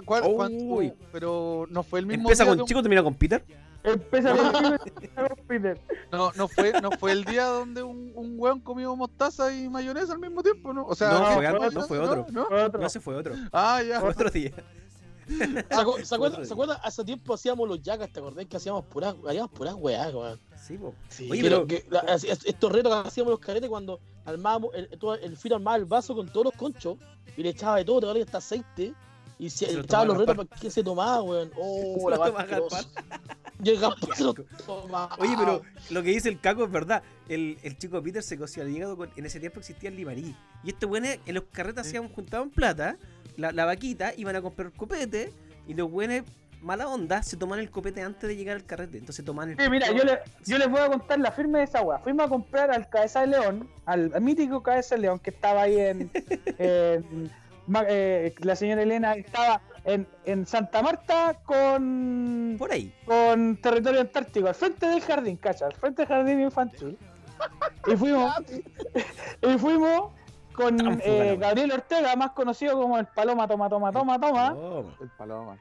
[0.05, 0.36] ¿Cuál- Uy.
[0.36, 1.05] cuánto?
[1.12, 3.43] pero no fue el mismo Empieza día con un- chico, termina con Peter.
[3.84, 5.79] Empieza con Peter.
[6.12, 10.13] no, no fue, no fue el día donde un, un weón comió mostaza y mayonesa
[10.13, 10.86] al mismo tiempo, ¿no?
[10.86, 11.43] O sea, No, ¿qué fue
[11.98, 12.25] no otro.
[12.31, 12.46] ¿No?
[12.46, 12.79] Fue otro.
[12.79, 13.34] No, ese fue otro.
[13.51, 14.00] Ah, ya.
[14.00, 14.51] Fue otro día.
[15.27, 16.46] ¿Se, se acuerdan.
[16.46, 16.53] ¿Se?
[16.84, 20.39] Hace tiempo hacíamos los yacas, ¿te acordás que hacíamos puras, hacíamos puras weás, weón?
[20.62, 20.93] Sí, po.
[21.10, 25.15] Sí, Oye, pero que la- estos retos que hacíamos los caretes cuando armábamos, el, todo-
[25.15, 26.98] el filo armaba el vaso con todos los conchos
[27.37, 28.93] y le echaba de todo, te acuerdas, hasta aceite
[29.39, 31.51] y se, Se echaba los retos para que se tomaba, weón.
[31.57, 32.17] Oh, Se la
[34.15, 35.15] se lo tomaba.
[35.19, 37.03] Oye, pero lo que dice el caco es verdad.
[37.29, 38.98] El, el chico Peter se coció el hígado.
[38.98, 40.35] con- en ese tiempo existía el limarí.
[40.63, 42.98] Y este buenos en los carretas hacían, juntaban plata,
[43.37, 45.31] la, la vaquita, iban a comprar copete.
[45.67, 46.24] Y los buenos,
[46.61, 48.97] mala onda, se toman el copete antes de llegar al carrete.
[48.97, 49.57] Entonces toman el.
[49.57, 52.00] Sí, mira, yo, le, yo les voy a contar la firme de esa weá.
[52.00, 55.63] Fuimos a comprar al Cabeza de León, al, al mítico Cabeza de León que estaba
[55.63, 56.11] ahí en.
[56.59, 62.55] eh, la señora Elena estaba en, en Santa Marta con.
[62.57, 62.93] Por ahí.
[63.05, 66.97] con territorio antártico, al frente del jardín, cacha, al frente del jardín infantil.
[67.87, 68.33] Y fuimos,
[69.41, 70.11] y fuimos
[70.53, 71.37] con eh.
[71.39, 74.95] Gabriel Ortega, más conocido como el Paloma Toma Toma Toma Toma, Toma.
[75.01, 75.57] El paloma.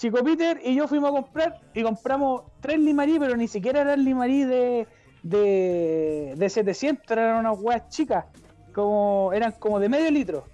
[0.00, 4.02] Chico Peter y yo fuimos a comprar y compramos tres limarí, pero ni siquiera eran
[4.02, 4.86] limarí de,
[5.22, 8.24] de, de 700, eran unas weas chicas,
[8.74, 10.46] como, eran como de medio litro.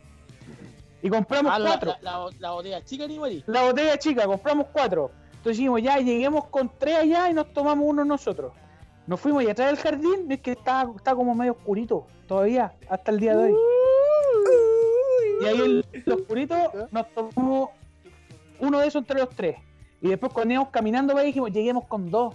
[1.00, 1.94] Y compramos Ah, cuatro.
[2.02, 3.44] la, la, la botella chica ni Mari.
[3.46, 5.12] La botella chica, compramos cuatro.
[5.28, 8.52] Entonces dijimos, ya lleguemos con tres allá y nos tomamos uno nosotros.
[9.06, 13.12] Nos fuimos y atrás del jardín, es que está, está como medio oscurito todavía, hasta
[13.12, 13.54] el día de hoy.
[15.40, 15.60] Y ahí
[15.94, 16.56] en lo oscurito
[16.90, 17.68] nos tomamos
[18.60, 19.56] uno de esos entre los tres.
[20.02, 22.34] Y después cuando íbamos caminando para ahí dijimos, lleguemos con dos.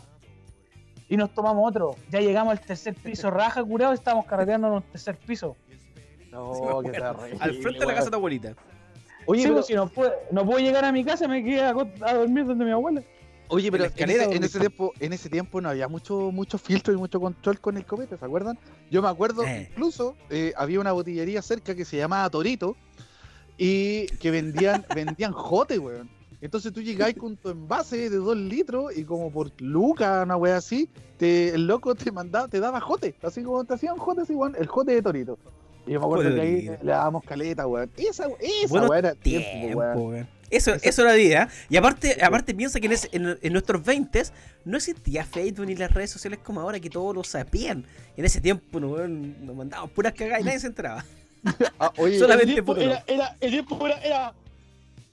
[1.10, 1.96] Y nos tomamos otro.
[2.10, 5.56] Ya llegamos al tercer piso, raja curado, y estábamos carreteando en un tercer piso.
[6.32, 6.92] No, Sí, acuerdo.
[6.92, 8.56] terrible, Al frente de la casa de tu abuelita.
[9.26, 11.62] Oye, Sí, pero, pues, si no puedo, no puedo llegar a mi casa, me quedé
[11.62, 13.04] a, a dormir donde mi abuela.
[13.50, 14.60] oye, pero en, escalera ese, en ese está.
[14.62, 18.18] tiempo, en ese tiempo no había mucho, mucho filtro y mucho control con el copete,
[18.18, 18.58] ¿se acuerdan?
[18.90, 19.68] Yo me acuerdo, Eh.
[19.70, 22.78] incluso eh, había una botillería cerca que se llamaba Torito
[23.64, 26.10] y que vendían, vendían jote, weón.
[26.42, 30.58] Entonces tú llegabas con tu envase de dos litros y como por lucas, una wea
[30.58, 34.34] así, te, el loco te mandaba, te daba jote, así como te hacían jote así,
[34.34, 35.38] weón, el jote de Torito.
[35.86, 37.92] Y yo me acuerdo que ahí le dábamos caleta, weón.
[37.98, 39.98] Esa, esa Buenos weá era tiempo, Tiempo, weón.
[40.14, 40.30] weón.
[40.50, 41.48] Eso, eso era vida.
[41.70, 44.24] Y aparte, aparte piensa que en, ese- en- en nuestros 20
[44.66, 47.86] no existía Facebook ni las redes sociales como ahora que todos lo sabían.
[48.18, 51.06] En ese tiempo no, weón, nos mandaban puras cagadas y nadie se enteraba.
[51.80, 54.34] Ah, oye, Solamente el por era, era, el tiempo era, era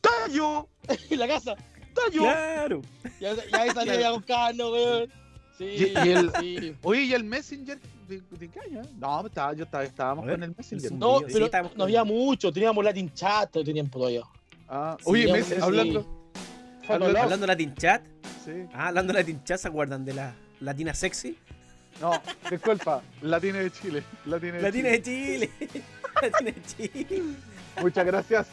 [0.01, 0.69] tallo
[1.11, 1.55] en la casa.
[1.95, 2.23] Tallo.
[2.23, 2.83] Claro.
[3.21, 5.11] Y ahí, y ahí salía ya con carne, weón.
[5.57, 6.75] Sí, Y- y el- sí.
[6.83, 7.79] Oye, ¿y el Messenger?
[8.09, 8.83] ¿De, de qué año?
[8.99, 10.93] No, estaba, yo estaba, estábamos ver, con el Messenger.
[10.93, 14.23] No, Sí, pero estábamos no había mucho, teníamos Latin Chat todo el tiempo todavía.
[14.69, 15.61] Ah, Sí, oye, ya, Messi- sí.
[15.61, 16.07] hablando.
[16.89, 18.03] hablando- Latin Chat.
[18.45, 18.53] sí.
[18.73, 21.37] Ah, hablando de Latin Chat, ¿se acuerdan de la Latina Sexy?
[22.01, 22.13] No,
[22.49, 24.05] disculpa, Latina de Chile.
[24.27, 25.51] Latina de Latina Chile.
[25.59, 25.83] de Chile.
[27.81, 28.47] Muchas gracias.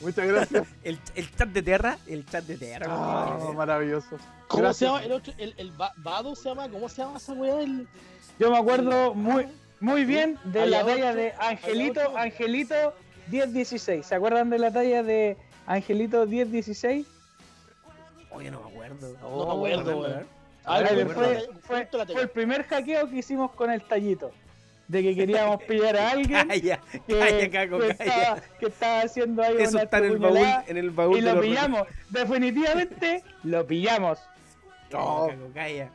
[0.00, 0.66] Muchas gracias.
[0.84, 1.98] El, el chat de Terra.
[2.06, 2.86] El chat de Terra.
[2.90, 4.18] Ah, maravilloso.
[4.48, 4.78] ¿Cómo Gracias.
[4.78, 5.32] se llama el otro?
[5.38, 7.60] El, el Ba- Bado se llama, ¿cómo se llama esa weá?
[7.60, 7.86] El...
[8.38, 9.46] Yo me acuerdo muy,
[9.80, 12.16] muy bien de la talla otro, de Angelito.
[12.18, 12.94] Angelito
[13.28, 14.04] 1016.
[14.04, 15.36] ¿Se acuerdan de la talla de
[15.66, 17.06] Angelito 1016?
[18.30, 19.16] Oye, no me acuerdo.
[19.22, 20.26] No me acuerdo, weón.
[21.62, 21.88] Fue
[22.20, 24.32] el primer hackeo que hicimos con el tallito.
[24.88, 28.12] De que queríamos pillar a alguien Calla, que, calla, Caco, que calla.
[28.12, 31.20] estaba, que estaba haciendo ahí Eso una está en el baúl, en el baúl y
[31.22, 31.82] de lo los pillamos.
[32.10, 34.18] Definitivamente lo pillamos.
[34.92, 35.26] No.
[35.28, 35.90] Caco, calla.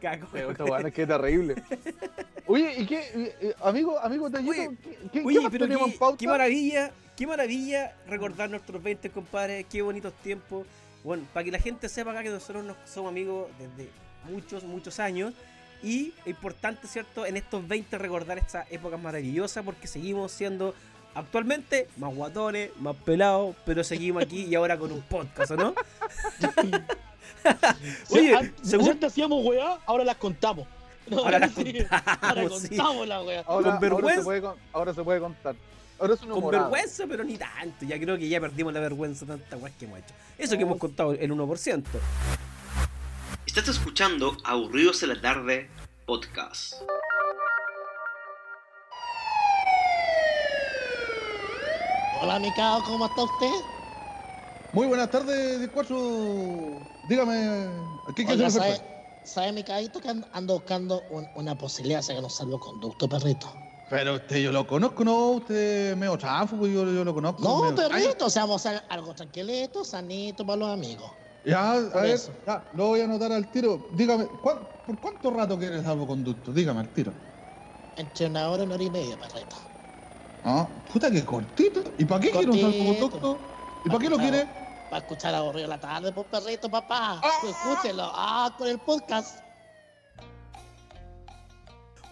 [0.00, 1.54] Caco, Pero esta weá es que es terrible.
[2.46, 3.54] Oye, ¿y qué?
[3.62, 6.16] amigo, amigo Tallito, Oye, ¿qué, qué, Oye, qué más pero tenemos qué, en pauta?
[6.18, 10.66] qué maravilla, qué maravilla recordar nuestros 20 compadres, qué bonitos tiempos.
[11.04, 13.90] Bueno, para que la gente sepa acá que nosotros nos somos amigos desde
[14.24, 15.34] muchos, muchos años.
[15.82, 17.24] Y es importante, ¿cierto?
[17.26, 20.74] En estos 20 recordar esta época maravillosa porque seguimos siendo
[21.14, 25.74] actualmente más guatones, más pelados, pero seguimos aquí y ahora con un podcast, ¿o no?
[28.10, 30.66] Oye, Oye, según- antes hacíamos weá, ahora las contamos.
[31.06, 32.68] No, Ahora las sí, contamos, ahora sí.
[32.68, 33.42] contamos la weá.
[33.46, 34.10] Ahora, con vergüenza.
[34.12, 35.56] Ahora se, puede, con- ahora se puede contar.
[35.98, 37.84] Ahora es un Con vergüenza, pero ni tanto.
[37.86, 40.14] Ya creo que ya perdimos la vergüenza de tanta weas que hemos hecho.
[40.38, 41.82] Eso que hemos contado el 1%.
[43.50, 45.68] Estás escuchando Aburridos en la Tarde
[46.06, 46.74] Podcast.
[52.22, 53.50] Hola, mi cao, ¿cómo está usted?
[54.72, 55.94] Muy buenas tardes, Discuacho.
[57.08, 57.68] Dígame,
[58.14, 58.62] ¿qué quiere Oiga, hacer?
[58.62, 58.80] ¿sabe,
[59.24, 63.52] ¿sabe mi caíto que ando, ando buscando un- una posibilidad de sacar un salvoconducto, perrito?
[63.88, 65.30] Pero usted yo lo conozco, ¿no?
[65.30, 67.42] Usted es medio tránsfugo, yo, yo lo conozco.
[67.42, 71.10] No, perrito, o sea, vamos a hacer algo tranquilito, sanito para los amigos.
[71.44, 72.32] Ya, a Por ver, eso.
[72.46, 73.86] ya, lo voy a anotar al tiro.
[73.92, 76.52] Dígame, ¿cuán- ¿por cuánto rato quieres salvoconducto?
[76.52, 77.12] Dígame al tiro.
[77.96, 79.56] Entre una hora y una hora y media, perrito.
[80.44, 81.82] Ah, puta que cortito.
[81.98, 83.38] ¿Y para qué quiere un salvoconducto?
[83.84, 84.46] ¿Y para qué lo quiere?
[84.90, 87.20] Para escuchar aburrido la tarde, pues perrito, papá.
[87.22, 87.30] Ah.
[87.48, 89.38] Escúchelo, ah, con el podcast.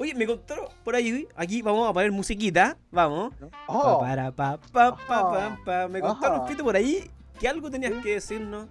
[0.00, 3.32] Oye, me contaron por ahí, aquí vamos a poner musiquita, vamos.
[3.66, 5.88] Oh, Pa, para, pa, pa, pa, pa, pa.
[5.88, 6.46] Me contaron, Ajá.
[6.46, 7.10] Fito, por ahí
[7.40, 8.68] que algo tenías que decirnos,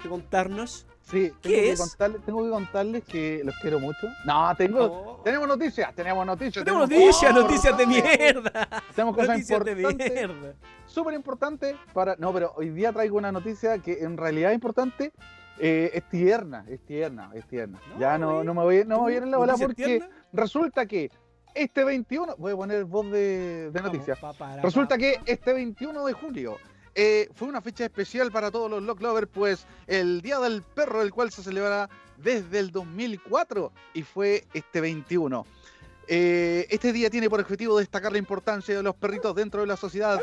[0.00, 0.86] que contarnos.
[1.02, 1.80] sí, ¿Qué tengo que, es?
[1.80, 4.06] contarles, tengo que contarles que los quiero mucho.
[4.24, 5.20] No, tengo, Oh.
[5.24, 6.64] tenemos noticias, tenemos noticias.
[6.64, 8.68] Tenemos noticias, noticias de mierda.
[8.94, 10.12] Tenemos cosas Noticias de importantes.
[10.12, 10.54] mierda.
[10.86, 12.16] súper importante para.
[12.16, 15.12] No, pero hoy día traigo una noticia que en realidad es importante.
[15.62, 17.78] eh, es tierna, es tierna, es tierna.
[17.92, 19.68] No, ya no, no me voy, no me voy a ir en la bola ¿Noticias
[19.76, 21.10] porque resulta que
[21.54, 22.36] este 21.
[22.38, 24.18] Voy a poner voz de, de noticias.
[24.62, 26.56] Resulta que este 21 de julio
[26.94, 31.02] eh, fue una fecha especial para todos los Lock Lovers, pues el Día del Perro,
[31.02, 35.46] el cual se celebra desde el 2004 y fue este 21.
[36.08, 39.76] Eh, este día tiene por objetivo destacar la importancia de los perritos dentro de la
[39.76, 40.20] sociedad,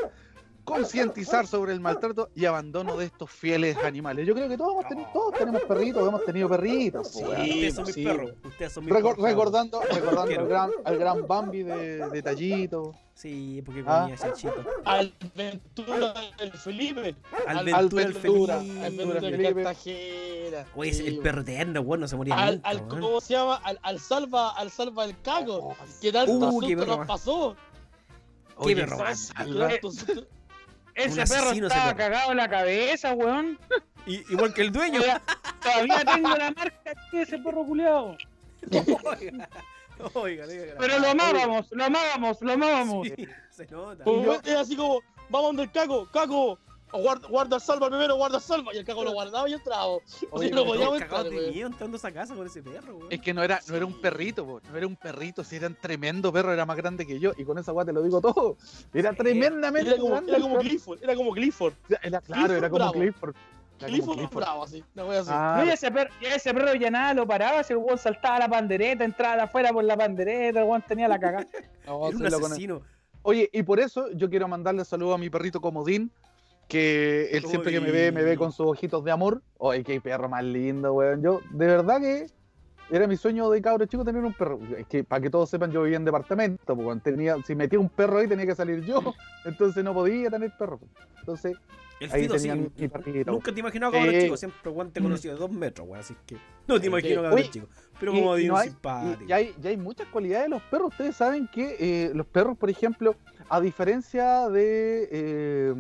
[0.68, 4.28] concientizar sobre el maltrato y abandono de estos fieles animales.
[4.28, 7.08] Yo creo que todos, hemos tenido, todos tenemos perritos, hemos tenido perritos.
[7.10, 7.24] po, Sí.
[7.24, 8.04] Ustedes son mis sí.
[8.04, 8.32] perros.
[8.44, 9.24] Ustedes son mis Recor- perros.
[9.30, 12.94] recordando recordando al, gran, al gran Bambi de, de Tallito.
[13.14, 14.02] Sí, porque Ah.
[14.02, 14.54] comía chanchito.
[14.86, 17.16] Alventura del Felipe.
[17.48, 18.78] Alventura, el Alventura, feliz.
[18.84, 19.64] Alventura del Felipe.
[19.64, 20.66] Cartagena.
[20.76, 22.88] Oye, el perro eterno, weón, no se moría al, nunca, al-.
[22.88, 23.56] ¿Cómo se llama?
[23.64, 25.76] Al, al salva, al salva el cago.
[26.02, 27.56] Que tanto Uh, qué susto nos pasó.
[28.50, 29.32] Qué Oye, esa más.
[30.98, 31.98] Ese perro estaba perro.
[31.98, 33.60] cagado en la cabeza, weón.
[34.06, 35.00] Y- igual que el dueño.
[35.02, 35.22] Todavía,
[35.62, 38.18] todavía tengo la marca de ese perro culiado.
[40.14, 40.76] Oiga, oiga, oiga.
[40.80, 43.08] Pero lo amábamos, lo amábamos, lo amábamos.
[43.08, 44.04] Sí, se nota.
[44.46, 46.60] Era así como, vamos donde el cago, cago.
[46.92, 48.74] Guarda, guarda el salva primero, guarda el salva.
[48.74, 49.86] Y el cago lo guardaba y entraba.
[49.88, 53.08] Oye, Oye, no podíamos entrar, de miedo entrando a esa casa con ese perro, weón.
[53.12, 55.76] Es que no era, no era un perrito, no era un perrito, si era un
[55.76, 58.56] tremendo perro, era más grande que yo, y con esa guay te lo digo todo.
[58.94, 60.32] Era tremendamente Era como, grande.
[60.32, 60.58] era como.
[60.60, 61.74] Clifford, era como Clifford.
[62.02, 62.94] Era, claro, era como Bravo.
[62.94, 63.36] Clifford.
[63.36, 64.36] Era como Clifford Clifford.
[64.44, 64.84] bravo, así.
[65.28, 67.98] Ah, No, y ese perro, y ese perro ya nada lo paraba, si el weón
[67.98, 71.46] saltaba la pandereta, entraba de afuera por la pandereta, el weón tenía la cagada.
[71.86, 72.82] no, Era un asesino.
[73.24, 76.10] Oye, y por eso yo quiero mandarle saludo a mi perrito Comodín,
[76.68, 79.42] que él siempre que me ve, me ve con sus ojitos de amor.
[79.58, 81.22] Oye, qué perro más lindo, weón.
[81.22, 82.28] Yo, de verdad que
[82.90, 84.60] era mi sueño de cabro chico tener un perro.
[84.78, 87.90] Es que, para que todos sepan, yo vivía en departamento, pues, tenía, si metía un
[87.90, 89.02] perro ahí tenía que salir yo,
[89.46, 90.78] entonces no podía tener perro.
[90.80, 90.92] pues.
[91.20, 91.58] Entonces,
[92.00, 92.48] El Ahí Fito, sí.
[92.48, 93.32] tenían mi perrito.
[93.32, 94.22] Nunca te he imaginado cabrón Sí.
[94.22, 97.22] chico, siempre weón te he conocido de dos metros, weón, así que no te imagino
[97.24, 97.68] cabrón Oye, chico.
[98.00, 99.24] Pero como digo, no simpático.
[99.24, 100.90] Y, y hay, y hay muchas cualidades de los perros.
[100.92, 103.16] Ustedes saben que eh, los perros, por ejemplo,
[103.50, 105.74] a diferencia de, eh,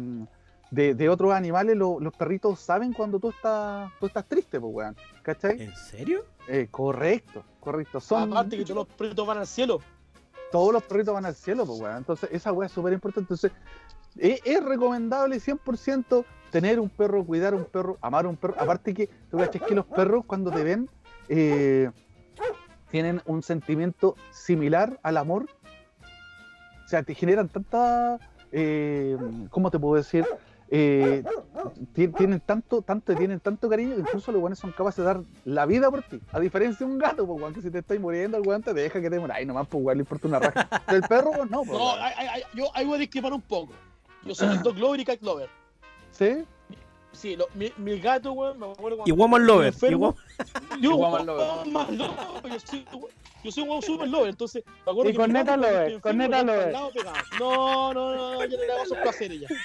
[0.72, 4.74] de, de otros animales, lo- los perritos saben cuando tú estás, tú estás triste, pues,
[4.76, 4.96] weón.
[5.24, 5.62] ¿Cachai?
[5.62, 6.26] ¿En serio?
[6.48, 8.00] Eh, correcto, correcto.
[8.00, 9.80] Son, Aparte que todos los perritos van al cielo.
[10.52, 11.98] todos los perritos van al cielo, pues, weón.
[11.98, 13.34] Entonces, esa weá es súper importante.
[13.34, 13.52] Entonces,
[14.18, 18.56] es, es recomendable 100% tener un perro, cuidar un perro, amar un perro.
[18.60, 20.90] Aparte que, tú cachas que los perros cuando te ven,
[21.30, 21.92] eh,
[22.90, 25.46] tienen un sentimiento similar al amor.
[26.86, 28.18] O sea, te generan tanta,
[28.54, 29.18] eh,
[29.50, 30.26] ¿cómo te puedo decir?
[30.70, 31.24] Eh,
[31.94, 35.22] ti- tienen tanto, tanto, tienen tanto cariño que incluso los buenos son capaces de dar
[35.46, 36.20] la vida por ti.
[36.34, 39.00] A diferencia de un gato, pues, que si te estás muriendo, el weón te deja
[39.00, 39.38] que te mueras.
[39.38, 40.82] Ay, nomás, pues, weón, le importa una raja.
[40.92, 42.00] Del perro, pues, no, pues, No, weón.
[42.02, 43.74] ay, ay, ay, yo ahí voy a discrepar un poco.
[44.26, 45.50] Yo soy dog lover y cat lover.
[46.12, 46.44] ¿Sí?
[47.18, 49.74] Sí, lo- mi, mi gato, weón, me acuerdo cuando Y Woman Lover.
[49.82, 49.96] Y.
[49.96, 50.16] Woman-
[50.82, 51.48] Yo, Woman lover.
[51.66, 52.86] Woman lover, yo soy,
[53.44, 56.44] yo soy un super lover, entonces me acuerdo Y que con neta lover, con neta
[56.44, 56.72] lover.
[56.72, 56.92] No,
[57.40, 59.48] no, no, no, yo no le hago esos placeres ya.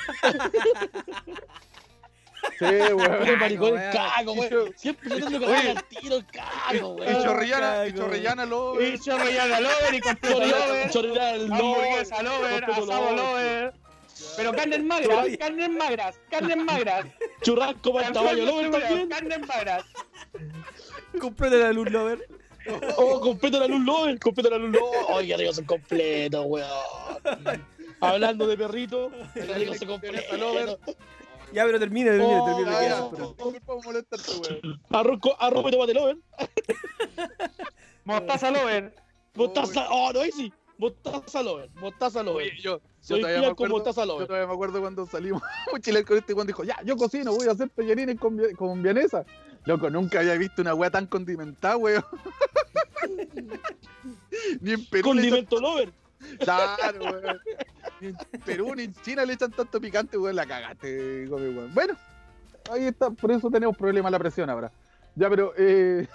[2.58, 2.98] Sí, weón.
[3.24, 3.82] Pero maricón, weón.
[3.82, 4.72] el cago, Y weón.
[4.76, 7.22] Siempre yo tengo que dar al tiro el cago, Y weón.
[7.22, 8.82] chorrillana, y chorrillana lo.
[8.82, 10.90] Y chorrillana lover y completo lover.
[11.34, 11.52] El lover.
[11.52, 13.74] Hamburguesa lover, asado lover.
[14.36, 17.06] Pero carnes magras, carnes magras, carnes magras.
[17.42, 19.08] Churrasco para el caballo lover también.
[19.08, 19.84] Carnes magras.
[21.20, 22.26] Cómprate la luz Lover.
[22.96, 25.00] Oh, completo la luz lover, completo la luz lover.
[25.08, 26.68] Oye, digo, son completos, weón.
[28.00, 29.10] Hablando de perrito,
[29.56, 30.78] digo, son completos.
[31.52, 32.70] Ya, pero termine, termine, Oh, termine.
[32.76, 34.80] Ah, ya, ya, pero- disculpa por molestarte, weón.
[34.90, 36.16] Arroz, arroz y tomate lover.
[38.04, 38.94] Mostaza lover.
[39.34, 40.52] Mostaza, oh, no, ahí sí.
[40.78, 42.46] Mostaza lover, mostaza lover.
[42.46, 44.26] Oye, yo, yo Soy todavía con acuerdo, mostaza yo lover.
[44.26, 47.52] todavía me acuerdo cuando salimos mochilear con este cuando dijo, ya, yo cocino, voy a
[47.52, 49.24] hacer tallarines con, con vienesa.
[49.64, 52.04] Loco, nunca había visto una weá tan condimentada, weón.
[54.60, 55.92] Ni en Perú le echan, Condimento lover.
[56.40, 57.40] claro, weón.
[58.00, 61.72] Ni en Perú ni en China le echan tanto picante, weón, la cagaste, weón.
[61.74, 61.96] Bueno,
[62.70, 64.72] ahí está, por eso tenemos problemas la presión ahora.
[65.14, 66.08] Ya, pero, eh,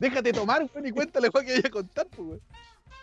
[0.00, 2.40] déjate tomar, weón, y cuéntale, weón, que vaya a contar, pues, weón.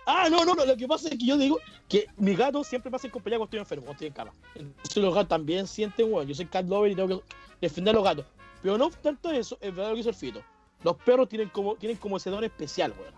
[0.06, 0.65] Ah, no, no, no.
[0.65, 3.46] Lo que pasa es que yo digo que mis gatos siempre me hacen compañía cuando
[3.50, 4.32] estoy enfermo, cuando estoy en cama.
[4.56, 6.28] Entonces los gatos también sienten, weón.
[6.28, 8.26] Yo soy cat lover y tengo que defender a los gatos.
[8.62, 10.41] Pero no tanto eso, es verdad lo que hizo el Fito.
[10.84, 13.13] Los perros tienen como, tienen como ese don especial, weón.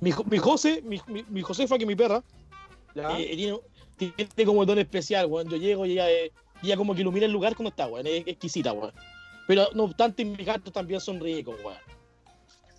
[0.00, 2.22] Mi, mi José, mi, mi, mi Josefa, que es mi perra,
[2.94, 3.18] Ya.
[3.18, 3.60] eh,
[3.96, 5.48] tiene, tiene como el don especial, weón.
[5.48, 8.06] Yo llego y ella, eh, ella como que ilumina el lugar cuando está, weón.
[8.06, 8.92] Es exquisita, weón.
[9.46, 11.76] Pero no obstante, mis gatos también son ricos, weón.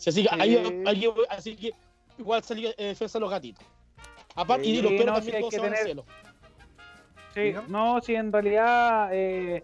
[0.07, 0.83] Así que, ahí- Sí.
[0.87, 1.71] ahí- así que
[2.17, 3.65] igual salí en defensa de los gatitos.
[4.35, 6.05] Aparte, y Sí, los perros no, también hay todos que se van al tener- cielo.
[7.33, 7.63] Sí, Diga.
[7.67, 9.63] no, sí, en realidad eh,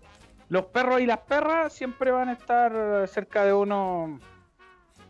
[0.49, 4.19] los perros y las perras siempre van a estar cerca de uno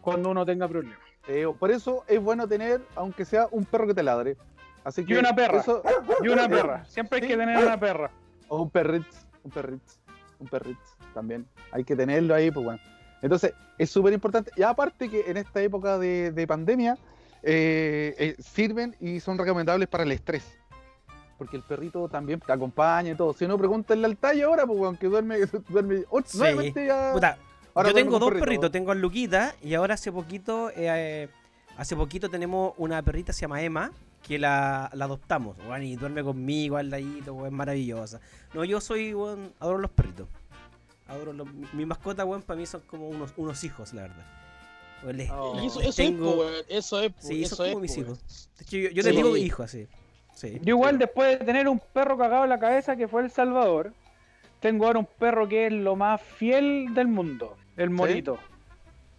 [0.01, 0.97] cuando uno tenga problemas.
[1.27, 4.37] Eh, por eso es bueno tener, aunque sea un perro que te ladre.
[4.83, 5.59] Así que Y una perra.
[5.59, 5.83] eso-
[6.23, 7.27] Y una perra, siempre hay Sí.
[7.29, 8.09] que tener una perra.
[8.49, 9.99] o un perritz, un perritz,
[10.39, 11.45] un perritz también.
[11.71, 12.79] Hay que tenerlo ahí, pues bueno.
[13.21, 14.51] Entonces, es súper importante.
[14.55, 16.97] Y aparte que en esta época de, de pandemia,
[17.49, 20.43] eh, eh, sirven y son recomendables para el estrés.
[21.37, 23.31] Porque el perrito también te acompaña y todo.
[23.33, 25.37] Si no, pregúntenle al tallo ahora, pues, aunque duerme,
[25.69, 26.37] duerme Sí.
[26.39, 27.11] nuevamente ya.
[27.13, 27.37] Puta,
[27.73, 28.45] ahora yo tengo dos perrito.
[28.45, 31.29] perritos, tengo a Luquita y ahora hace poquito, eh,
[31.77, 33.91] hace poquito tenemos una perrita se llama Emma,
[34.23, 38.19] que la, la adoptamos, weón, y duerme conmigo al ladito, es maravillosa.
[38.53, 39.11] No, yo soy,
[39.59, 40.27] adoro los perritos.
[41.07, 44.25] Adoro los, mi, mi mascota, para mí son como unos, unos hijos, la verdad.
[45.13, 45.59] Les- Oh.
[45.61, 46.53] Y eso, es, tengo- weón.
[46.69, 48.05] Eso es, Sí, eso es, como mis weón.
[48.11, 48.49] hijos.
[48.57, 49.09] De hecho, yo, yo Sí.
[49.09, 49.87] les digo hijos así.
[50.35, 50.59] Sí.
[50.61, 53.93] Yo igual después de tener un perro cagado en la cabeza que fue El Salvador,
[54.59, 58.37] tengo ahora un perro que es lo más fiel del mundo, el morito.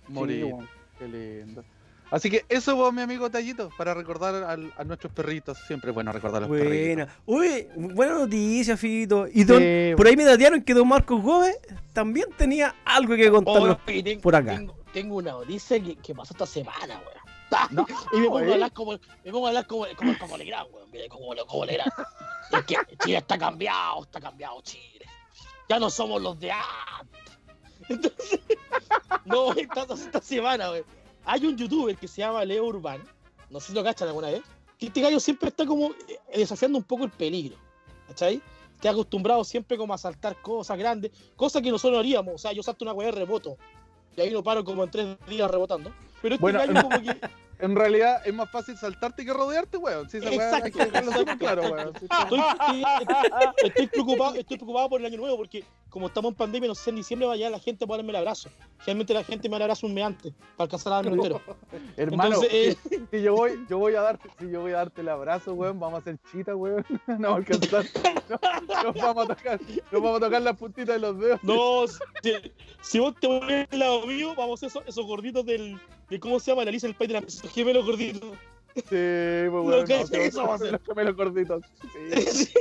[0.09, 0.69] Weón.
[0.99, 1.65] Qué lindo.
[2.11, 5.59] Así que eso, pues, mi amigo Tallito, para recordar al- a nuestros perritos.
[5.67, 7.07] Siempre es bueno recordar a los perritos.
[7.27, 7.67] Buena.
[7.77, 9.27] Uy, buena noticia, Fito.
[9.31, 11.59] Y don, Sí, por ahí me datearon que don Marcos Gómez
[11.93, 13.85] también tenía algo que contarnos.
[13.85, 14.57] Ten- por acá.
[14.57, 17.29] Tengo, tengo una noticia que, que pasó esta semana, weón.
[17.71, 20.69] No, y me pongo a hablar como, me pongo a hablar como, como, como Legrand,
[20.73, 21.09] weón.
[21.09, 21.93] Como, como Legrand.
[22.53, 25.07] Es que Chile está cambiado, está cambiado Chile.
[25.69, 27.39] Ya no somos los de antes.
[27.89, 28.41] Entonces,
[29.25, 30.85] no, esta, esta semana, weón.
[31.25, 33.03] Hay un youtuber que se llama Leo Urbán,
[33.51, 34.43] no sé si lo cachan alguna vez,
[34.79, 37.57] que este gallo siempre está como eh, desafiando un poco el peligro,
[38.07, 38.41] ¿cachai?
[38.75, 42.35] Está acostumbrado siempre como a saltar cosas grandes, cosas que nosotros no haríamos.
[42.35, 43.59] O sea, yo salto una weá de reboto
[44.19, 45.93] y ahí no paro como en tres días rebotando.
[46.21, 47.17] Pero este Bueno, gallo como que
[47.61, 50.09] En realidad es más fácil saltarte que rodearte, weón.
[50.09, 51.39] Sí, esa weá hay que Exacto, súper exacto.
[51.39, 51.93] claro, weón.
[53.65, 56.91] Estoy preocupado, estoy preocupado por el año nuevo porque como estamos en pandemia, no sé
[56.91, 58.51] en diciembre vaya la gente a darme el abrazo.
[58.81, 61.41] Generalmente la gente me da el abrazo un mes antes, para alcanzar a darme entero.
[61.97, 65.01] Hermano, Entonces, eh, si, yo voy, yo voy a darte, si yo voy a darte
[65.01, 66.85] el abrazo, weón, vamos a hacer chita, weón.
[67.19, 67.85] No alcanzar.
[68.29, 71.41] No, nos vamos a tocar, nos vamos a tocar las puntitas de los dedos.
[71.43, 71.87] No,
[72.23, 72.33] si,
[72.83, 75.79] si vos te pones al lado mío, vamos a hacer esos, esos gorditos del.
[76.11, 76.65] De, ¿Cómo se llama?
[76.65, 78.37] La Alicia del País de la gemelos gorditos.
[78.75, 80.73] Sí, pues que no, eso va a ser.
[80.73, 81.65] Los gemelos gorditos.
[82.13, 82.23] Sí.
[82.23, 82.55] Sí.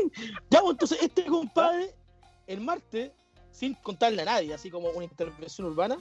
[0.49, 1.93] Ya, pues entonces este compadre,
[2.47, 3.11] el martes,
[3.51, 5.97] sin contarle a nadie, así como una intervención urbana,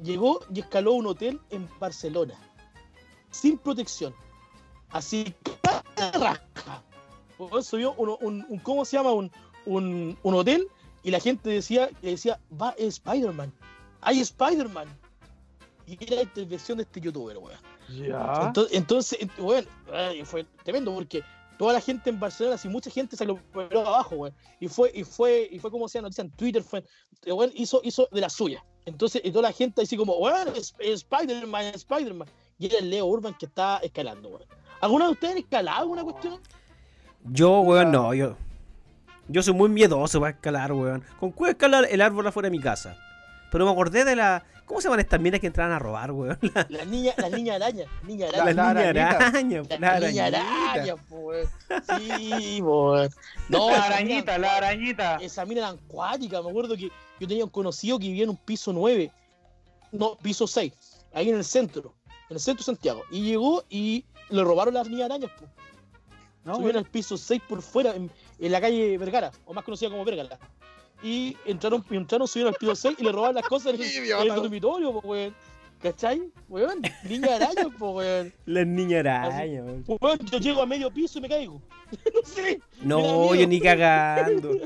[0.00, 2.34] llegó y escaló un hotel en Barcelona,
[3.30, 4.14] sin protección.
[4.90, 5.34] Así
[6.14, 6.82] raja.
[7.62, 9.12] Subió un, un- un- ¿cómo se llama?
[9.12, 9.30] Un,
[9.66, 10.66] un, un hotel
[11.02, 13.52] y la gente decía, le decía, va Spider-Man,
[14.00, 14.88] hay Spider-Man.
[15.86, 17.58] Y era la intervención de este youtuber, weón.
[17.88, 18.42] Ya.
[18.46, 19.66] Entonces, entonces ent- weón,
[20.26, 21.22] fue tremendo porque
[21.58, 24.34] toda la gente en Barcelona, así mucha gente se lo abajo, weón.
[24.60, 26.84] Y fue, y fue, y fue como se noticia en Twitter, fue,
[27.26, 28.64] weón, hizo, hizo de la suya.
[28.86, 30.16] Entonces, y toda la gente así como,
[30.54, 32.28] es Spider-Man, Spider-Man.
[32.58, 34.48] Y era el Leo Urban que está escalando, weón.
[34.80, 36.40] ¿Alguna de ustedes ha escalado alguna cuestión?
[37.24, 38.36] Yo, weón, no, yo.
[39.26, 41.04] Yo soy muy miedoso para escalar, weón.
[41.20, 42.96] ¿Con cuál escalar el árbol afuera de mi casa?
[43.50, 44.44] Pero me acordé de la.
[44.68, 46.38] ¿Cómo se llaman estas minas que entraban a robar, weón?
[46.54, 48.54] La, La niña, la niña araña, niña la, araña.
[48.54, 49.26] la niña arañita.
[49.26, 51.48] araña, La, la niña araña, po, weón.
[51.98, 53.08] Sí, weón.
[53.48, 55.16] No, La arañita, la arañita.
[55.16, 56.42] esa mina era acuática.
[56.42, 59.10] Me acuerdo que yo tenía un conocido que vivía en un piso 9,
[59.92, 60.72] no, piso 6,
[61.14, 61.94] ahí en el centro,
[62.28, 63.02] en el centro de Santiago.
[63.10, 65.30] Y llegó y le robaron las niñas arañas.
[65.32, 65.46] po.
[66.44, 69.88] No, Subieron al piso 6 por fuera, en, en la calle Vergara, o más conocida
[69.90, 70.38] como Vergara.
[71.02, 74.20] Y entraron, entraron, subieron al piso 6 y le robaron las cosas en el, en
[74.22, 75.34] el dormitorio, po, weón.
[75.80, 76.32] ¿Cachai?
[76.48, 78.32] Weón, niña araña, po, weón.
[78.46, 79.84] La niña araña, weón.
[80.00, 81.62] Weón, yo llego a medio piso y me caigo.
[82.14, 82.60] no sé.
[82.82, 84.56] No, yo ni cagando.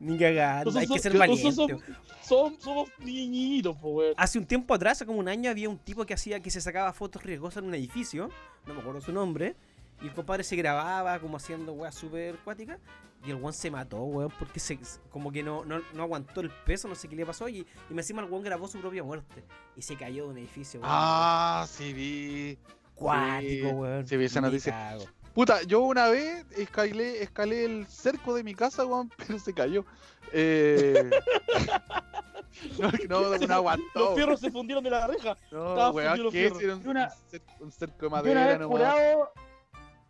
[0.00, 0.64] Ni cagando.
[0.72, 1.76] Nosotros Hay que somos- ser valiente.
[2.22, 4.14] Somos, somos niñitos, po, weón.
[4.16, 6.60] Hace un tiempo atrás, hace como un año, había un tipo que hacía que se
[6.60, 8.28] sacaba fotos riesgosas en un edificio.
[8.66, 9.54] No me acuerdo su nombre.
[10.02, 12.78] Y el compadre se grababa como haciendo weas súper acuáticas.
[13.24, 14.78] Y el weón se mató, weón, porque se,
[15.10, 17.48] como que no, no, no aguantó el peso, no sé qué le pasó.
[17.48, 19.44] Y, y me encima el weón grabó su propia muerte.
[19.76, 20.92] Y se cayó de un edificio, weón.
[20.94, 22.58] Ah, sí vi.
[22.94, 24.06] Cuático, sí, weón.
[24.06, 24.72] sí vi esa noticia.
[24.72, 25.04] cago.
[25.34, 29.84] Puta, yo una vez escalé, escalé el cerco de mi casa, weón, pero se cayó.
[30.32, 31.10] Eh...
[32.78, 33.84] no, no, no aguantó.
[34.00, 35.36] Los fierros se fundieron de la reja.
[35.50, 36.64] No, Estaba weón, fundido ¿qué?
[36.64, 39.32] era un, una- un cer- un cerco de Yo una madera, vez no curado,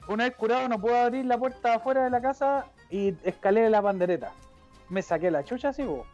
[0.09, 3.83] una vez curado no puedo abrir la puerta afuera de la casa y escalé la
[3.83, 4.33] pandereta.
[4.89, 6.07] Me saqué la chucha así, vos.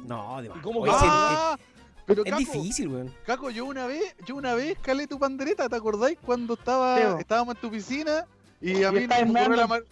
[0.00, 1.58] No, de ¿Y cómo que- sí, es- Ah,
[2.04, 3.14] pero es, Caco, difícil, weón.
[3.24, 6.18] Caco, yo una vez, yo una vez escalé tu pandereta, ¿te acordáis?
[6.24, 8.26] Cuando estaba, Sí, estábamos en tu piscina
[8.60, 9.84] y Y a mí estáis me meando, la mar-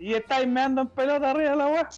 [0.00, 1.88] y estáis meando en pelota arriba de la weá.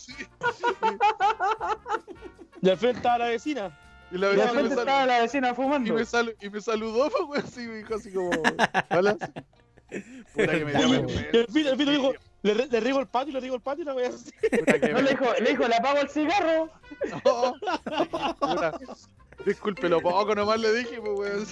[2.61, 3.79] De frente estaba la vecina.
[4.13, 5.95] y la Y vecina me, sal- estaba la vecina y fumando.
[5.95, 8.31] me, salu- y me saludó, pues, weón, así me dijo así como,
[8.91, 9.15] hola.
[9.15, 11.21] Puta que me dio Y- Y vergüenza.
[11.33, 13.87] el Pito, el Pito dijo, le, le riego el patio, le riego el patio y
[13.87, 14.93] la voy a hacer.
[14.93, 16.71] No, le dijo, le dijo, le apago el cigarro.
[17.25, 17.55] No.
[18.41, 18.79] Puta.
[19.47, 21.47] Disculpe lo poco nomás le dije, pues weón.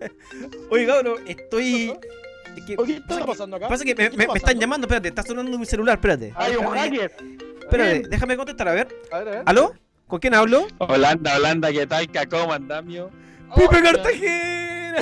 [0.70, 1.90] Oye, cabrón, estoy.
[1.90, 3.68] Oye, ¿qué pasa está que- pasando acá?
[3.68, 6.32] Pasa que me, ¿Qué me- me están llamando, espérate, está sonando mi celular, espérate.
[6.36, 7.14] Hay un hacker.
[7.62, 8.88] Espérate, déjame contestar, a ver.
[9.10, 9.42] A ver, a ver.
[9.46, 9.72] ¿Aló?
[10.06, 10.66] ¿Con quién hablo?
[10.78, 12.06] Holanda, Holanda, ¿qué tal?
[12.10, 13.10] ¿Qué- ¿Cómo andamio?
[13.54, 14.96] ¡Pipe Cartagena!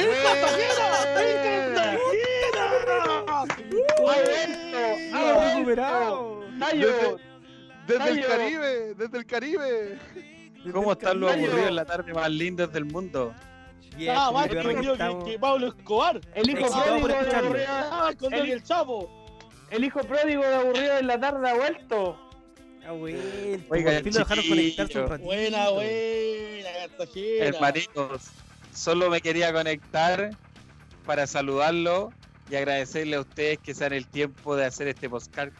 [3.27, 3.45] ¡Ah,
[5.65, 6.41] recuperado!
[6.59, 7.19] Tayo,
[7.87, 8.29] Desde el Tayo.
[8.29, 9.99] Caribe, desde el Caribe.
[10.73, 13.35] ¿Cómo están los aburridos en la tarde más lindas del mundo?
[13.97, 16.21] Bien, Ah, más que, que, Pablo Escobar.
[16.35, 17.67] el hijo pródigo de aburrido.
[17.69, 19.25] Ah, con El- el chavo.
[19.71, 22.19] El hijo pródigo de aburrido en la tarde ha vuelto.
[22.87, 23.67] Ah, vuelto.
[23.73, 25.25] Oiga, lo dejaron conectarse un ratito.
[25.27, 27.45] Buena, buena, Cartagena.
[27.45, 28.23] Hermanitos,
[28.73, 30.31] solo me quería conectar
[31.07, 32.13] para saludarlo
[32.51, 35.53] y agradecerle a ustedes que se dan el tiempo de hacer este postcard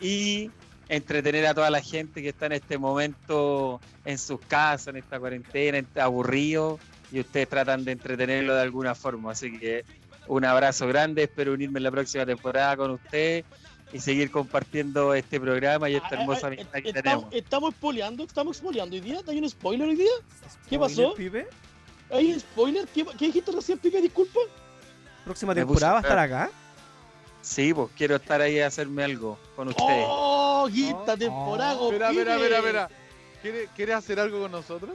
[0.00, 0.50] y
[0.88, 5.18] entretener a toda la gente que está en este momento en sus casas, en esta
[5.20, 6.78] cuarentena, en- aburrido
[7.12, 9.32] y ustedes tratan de entretenerlo de alguna forma.
[9.32, 9.84] Así que
[10.26, 13.44] un abrazo grande, espero unirme en la próxima temporada con ustedes
[13.92, 17.34] y seguir compartiendo este programa y esta Ah, ah, hermosa ah, amistad que estamos, tenemos.
[17.34, 19.20] estamos spoileando, estamos spoileando hoy día.
[19.26, 20.10] ¿Hay un spoiler hoy día?
[20.68, 21.14] ¿Qué Spoiler, pasó?
[21.14, 21.46] Pipe.
[22.10, 22.86] ¿Hay un spoiler?
[22.88, 24.00] ¿Qué, qué dijiste recién, Pipe?
[24.02, 24.40] Disculpa.
[25.28, 26.50] Próxima temporada va a estar acá.
[27.42, 30.04] Sí, pues quiero estar ahí a hacerme algo con ustedes.
[30.08, 31.74] ¡Oh, quinta Oh, temporada!
[31.78, 31.92] oh.
[31.92, 32.88] Espera, espera, espera, espera.
[33.42, 34.92] ¿Quiere, ¿Quiere hacer algo con nosotros?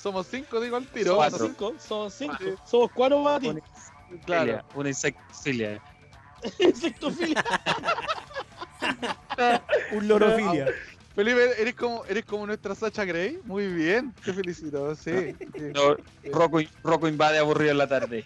[0.00, 1.12] Somos cinco, digo al tiro.
[1.12, 1.46] Somos Cuatro.
[1.46, 2.36] cinco, somos cinco.
[2.66, 3.60] Somos cuatro más Una
[4.24, 4.64] Claro.
[4.74, 5.82] Una insectofilia.
[6.58, 7.44] Insectofilia.
[9.92, 10.66] Un lorofilia.
[11.14, 13.38] Felipe, eres como, eres como nuestra Sacha Grey.
[13.44, 14.94] Muy bien, te felicito.
[14.94, 15.34] Sí.
[15.38, 15.62] sí.
[15.74, 15.96] No,
[16.32, 18.24] Rocco, Rocco invade aburrido en la tarde.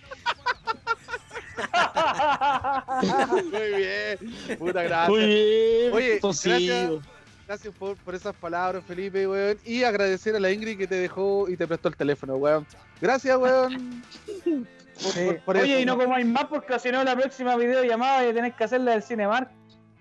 [3.51, 4.59] Muy bien.
[4.59, 5.09] Puta gracias.
[5.09, 5.93] Muy bien.
[5.93, 7.01] Oye, Tosido.
[7.47, 9.59] Gracias por, por esas palabras, Felipe, weón.
[9.65, 12.67] Y agradecer a la Ingrid que te dejó y te prestó el teléfono, weón.
[13.01, 14.03] Gracias, weón.
[15.03, 15.25] Por- Sí.
[15.25, 18.35] por- por Oye, eso, y no comáis más porque si no la próxima videollamada ya
[18.35, 19.51] tenéis que hacerla del Cinemark.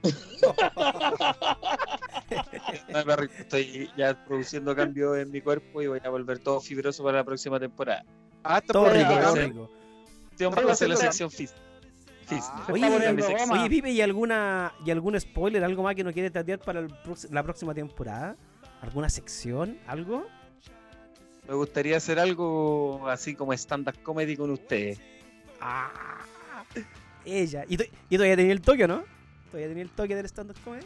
[2.92, 7.20] No, Estoy ya produciendo cambios en mi cuerpo y voy a volver todo fibroso para
[7.20, 8.04] la próxima temporada.
[8.44, 9.70] Ah, está Todo por rico, rico.
[10.38, 11.60] Que hacer la sección física.
[12.40, 12.64] Ah.
[12.66, 12.86] Se Oye,
[13.18, 13.70] está oye.
[13.70, 16.94] Pipe, ¿y alguna y algún spoiler, algo más que no quiere tatear para el
[17.30, 18.36] la próxima temporada?
[18.82, 19.78] ¿Alguna sección?
[19.88, 20.26] ¿Algo?
[21.48, 25.00] Me gustaría hacer algo así como stand-up comedy con ustedes.
[25.60, 26.24] Ah,
[27.26, 27.64] ella.
[27.68, 29.04] ¿Y, to- y todavía tenía el toque, no?
[29.48, 30.86] ¿Todavía tenía el toque del stand-up comedy?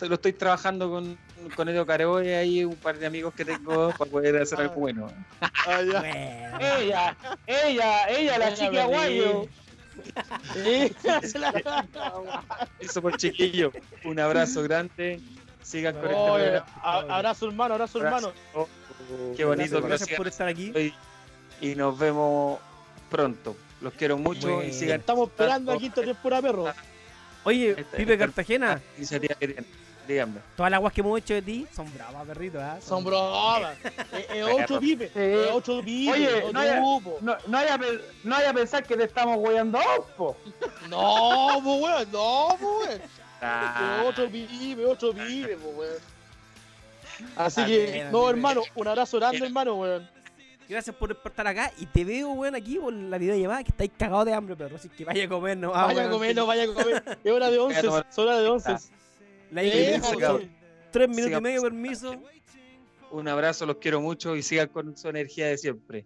[0.00, 1.16] Lo estoy trabajando con,
[1.54, 5.06] con Edo Caro y un par de amigos que tengo para poder hacer algo bueno.
[5.40, 5.80] Ah.
[5.84, 6.58] Bueno.
[6.60, 7.16] Ella,
[7.46, 9.46] ella, ella, la chica guayo.
[12.80, 13.72] Eso por chiquillo.
[14.04, 15.20] Un abrazo grande.
[15.62, 16.66] Sigan con este programa.
[16.82, 18.32] a- Abrazo hermano, abrazo hermano.
[19.36, 20.72] Qué bonito Gracias, por estar aquí.
[21.60, 22.58] y nos vemos
[23.10, 23.56] pronto.
[23.80, 26.72] Los quiero mucho y sigan Estamos esperando la quinta temporada, perro.
[27.44, 29.66] Oye, Esta- Pipe esta- Cartagena, iniciativa que tienen.
[30.08, 30.40] Díganme.
[30.56, 32.58] todas las aguas que hemos hecho de ti son bravas, perrito.
[32.60, 32.78] ¿ah?
[32.80, 33.76] Son bromas.
[34.12, 34.26] Es.
[34.26, 34.38] Sí.
[35.14, 36.10] Es otro pipe.
[36.12, 37.18] Oye, otro no haya- grupo.
[37.20, 39.52] No, no, haya, pe- no haya pensar que te estamos vos,
[40.16, 40.36] po.
[40.88, 43.02] No, pues weón, no, pues weón.
[43.40, 45.94] Ah, otro pibe, otro pibe, weón.
[47.36, 50.08] Así que, no, hermano, un abrazo grande, hermano, weón.
[50.68, 54.26] Gracias por estar acá y te veo, weón, aquí por la videollamada que estáis cagados
[54.26, 54.76] de hambre, perro.
[54.76, 57.18] Así que vaya a comer, no Vaya a comer, no vaya a comer.
[57.24, 58.74] Es hora de once, es hora de once.
[59.50, 60.00] La Eh,
[60.90, 62.14] tres minutos Siga- y medio, permiso.
[63.10, 66.04] un abrazo, los quiero mucho y sigan con su energía de siempre.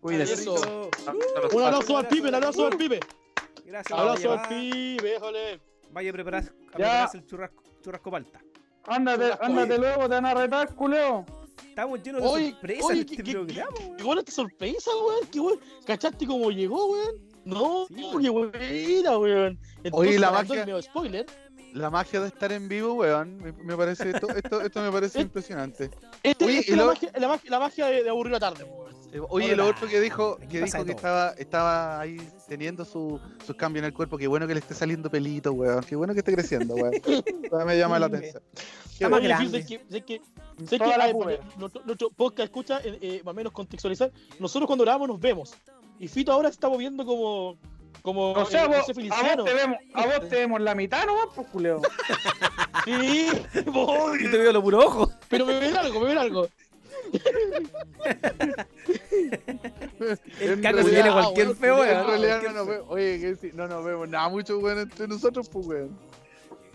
[0.00, 0.44] Cuídense.
[0.44, 0.62] Los
[1.54, 3.00] Un abrazo al pibe, un abrazo al pibe.
[3.64, 3.98] Gracias.
[3.98, 5.60] Abrazo al pibe, jole.
[5.92, 6.52] Vaya a preparar, a Ya.
[6.76, 8.40] prepararse el churrasco, churrasco palta.
[8.84, 9.78] Ándate, Churrasco, ándate oye.
[9.80, 11.24] luego, te van a retar, culeo.
[11.68, 13.96] Estamos llenos de Oye, sorpresas oye, en este ¿qué- qué- programa, weón.
[13.96, 15.26] Qué buena esta sorpresa, weón.
[15.30, 15.60] Qué weón.
[15.86, 17.28] ¿Cachaste cómo llegó, weón?
[17.44, 19.58] No, Sí, qué buena, weón.
[19.84, 21.26] Entonces, la para magia- darle medio spoiler.
[21.72, 23.36] La magia de estar en vivo, weón.
[23.38, 25.90] Me, me parece esto, esto, esto me parece Eh, impresionante.
[26.22, 28.32] Este, Oye, esta y es la, lo- magia, la, magia, la magia de, de aburrir
[28.32, 28.92] la tarde, weón.
[29.12, 29.56] Eh, Oye, Hola.
[29.56, 32.16] lo otro que dijo, que dijo que estaba, estaba ahí
[32.48, 34.16] teniendo su- sus cambios en el cuerpo.
[34.16, 35.82] Qué bueno que le esté saliendo pelito, weón.
[35.84, 36.92] Qué bueno que esté creciendo, weón.
[37.66, 38.42] Me llama la atención.
[38.90, 39.64] Está más grande.
[39.66, 40.20] que, sé que,
[40.66, 44.10] sé que la para nuestro, nuestro podcast escucha, eh, eh, más o menos contextualizar.
[44.38, 45.54] Nosotros cuando grabamos nos vemos.
[45.98, 47.58] Y Fito ahora se está moviendo como.
[48.00, 48.32] Como.
[48.32, 51.26] O sea, eh, vos, a vos te vemos, a vos te vemos la mitad nomás,
[51.34, 51.80] pues, culeo.
[52.84, 53.28] Sí,
[53.66, 54.24] voy.
[54.24, 55.12] Yo te veo lo puro ojo.
[55.28, 56.48] Pero me ven algo, me ven algo.
[60.40, 62.86] El caco se ah, cualquier weón, feo, en realidad no nos vemos.
[62.88, 65.98] Oye, que no nos vemos nada mucho, weón, entre nosotros, pues, weón.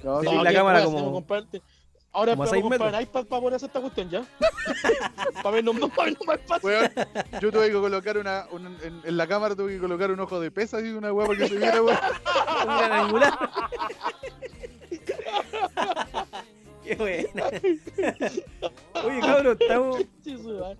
[0.03, 1.61] No, sí, la ¿qué cámara como- comprarte?
[2.14, 4.22] Ahora como a esperamos seis comprar iPad para poder hacer esta cuestión ya.
[5.43, 6.70] para vernos vernos más fácil.
[6.70, 6.91] weón,
[7.41, 10.39] yo tuve que colocar una, un- en, en la cámara tuve que colocar un ojo
[10.39, 11.97] de pesa y una weá para que se viera, weón.
[12.62, 13.38] Mira la angular.
[16.84, 17.47] Qué buena.
[19.03, 19.97] Oye, cabrón, estamos.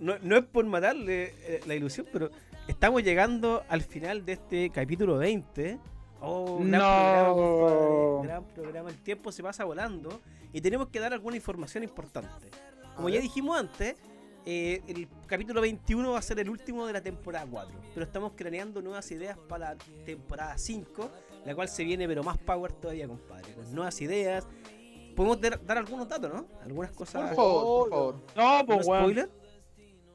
[0.00, 2.30] No, no es por matarle eh, la ilusión, pero
[2.66, 5.78] estamos llegando al final de este capítulo 20.
[6.20, 7.34] Oh, gran No.
[7.34, 8.90] programa, gran programa.
[8.90, 10.20] El tiempo se pasa volando
[10.52, 12.50] y tenemos que dar alguna información importante.
[12.96, 13.94] Como ya dijimos antes,
[14.44, 18.32] eh, el capítulo 21 va a ser el último de la temporada 4, pero estamos
[18.34, 21.10] craneando nuevas ideas para la temporada 5,
[21.44, 23.52] la cual se viene pero más power todavía, compadre.
[23.54, 24.46] Con nuevas ideas.
[25.14, 26.46] Podemos dar, dar algunos datos, ¿no?
[26.62, 27.28] Algunas cosas.
[27.28, 28.14] Por favor, por favor.
[28.36, 29.00] No, ¿Un pues, weón.
[29.02, 29.30] spoiler?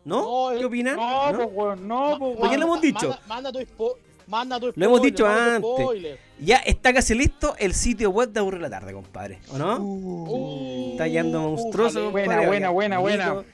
[0.06, 0.50] ¿No?
[0.50, 0.96] No, ¿Qué eh, opinan?
[0.98, 1.38] No, ¿No?
[1.38, 3.08] pues, weón, no, pues, ¿Por qué lo hemos dicho?
[3.10, 3.98] Manda, manda tu spo-
[4.28, 5.58] manda tu Lo hemos spoiler, dicho antes.
[5.60, 6.20] spoiler.
[6.40, 9.40] Ya está casi listo el sitio web de Aburre la Tarde, compadre.
[9.52, 9.78] ¿O no?
[9.80, 12.10] Uh, está yendo monstruoso.
[12.10, 12.26] ujale.
[12.26, 13.46] compadre, Buena, buena, buena, bonito.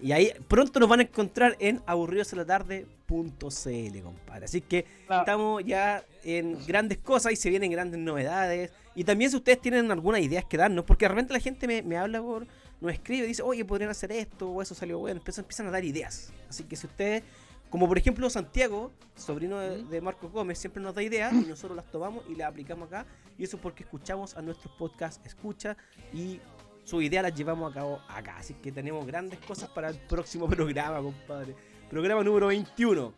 [0.00, 4.44] Y ahí pronto nos van a encontrar en aburridoslatarde.cl, compadre.
[4.44, 8.70] Así que estamos ya en grandes cosas y se vienen grandes novedades.
[8.94, 11.82] Y también si ustedes tienen algunas ideas que darnos, porque de repente la gente me,
[11.82, 12.46] me habla por,
[12.80, 15.84] nos escribe, dice, oye, podrían hacer esto, o eso salió bueno, empiezan, empiezan a dar
[15.84, 16.32] ideas.
[16.48, 17.22] Así que si ustedes,
[17.70, 21.76] como por ejemplo Santiago, sobrino de, de Marco Gómez, siempre nos da ideas y nosotros
[21.76, 23.06] las tomamos y las aplicamos acá.
[23.38, 25.76] Y eso porque escuchamos a nuestros podcasts, escucha
[26.12, 26.40] y
[26.86, 28.36] sus ideas las llevamos a cabo acá.
[28.38, 31.54] Así que tenemos grandes cosas para el próximo programa, compadre.
[31.90, 33.12] Programa número 21.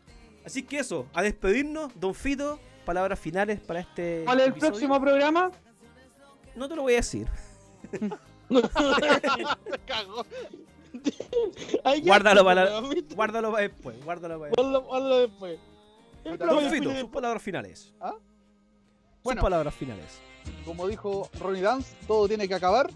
[0.45, 4.23] Así que eso, a despedirnos, Don Fito, palabras finales para este.
[4.25, 4.73] ¿Cuál es el episodio.
[4.73, 5.51] próximo programa?
[6.57, 7.29] No te lo voy a decir.
[8.49, 10.25] Se cagó.
[12.05, 13.97] Guárdalo para para después, guárdalo para después.
[14.57, 15.59] Guárdalo- después.
[16.39, 17.95] Don Fito, sus palabras finales.
[18.01, 18.13] ¿Ah?
[18.13, 19.43] Sus Bueno.
[19.43, 20.21] palabras finales.
[20.65, 22.91] Como dijo Ronnie Dance, todo tiene que acabar.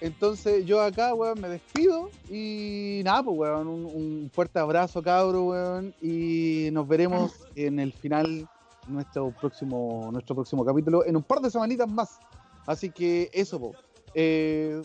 [0.00, 5.44] Entonces yo acá, weón, me despido y nada, pues, weón, un, un fuerte abrazo, cabro,
[5.44, 8.46] weón, y nos veremos en el final,
[8.88, 12.18] nuestro próximo, nuestro próximo capítulo, en un par de semanitas más.
[12.66, 13.72] Así que eso, po.
[14.14, 14.82] Eh,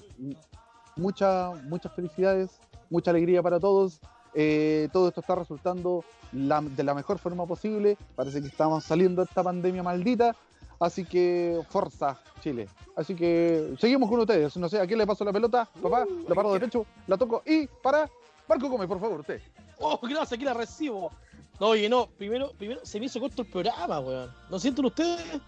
[0.96, 2.50] mucha- muchas felicidades,
[2.90, 4.00] mucha alegría para todos.
[4.34, 7.98] Eh, todo esto está resultando la- de la mejor forma posible.
[8.16, 10.36] Parece que estamos saliendo de esta pandemia maldita.
[10.80, 12.68] Así que, fuerza, Chile.
[12.96, 14.56] Así que seguimos con ustedes.
[14.58, 15.70] No sé, ¿a quién le paso la pelota?
[15.82, 18.10] Papá, la paro de pecho, la toco y para.
[18.50, 19.42] Marco Gómez, por favor, usted.
[19.80, 21.12] Oh, gracias, aquí la recibo.
[21.60, 24.32] No, oye, no, primero, primero se me hizo corto el programa, weón.
[24.50, 25.40] ¿No sienten ustedes?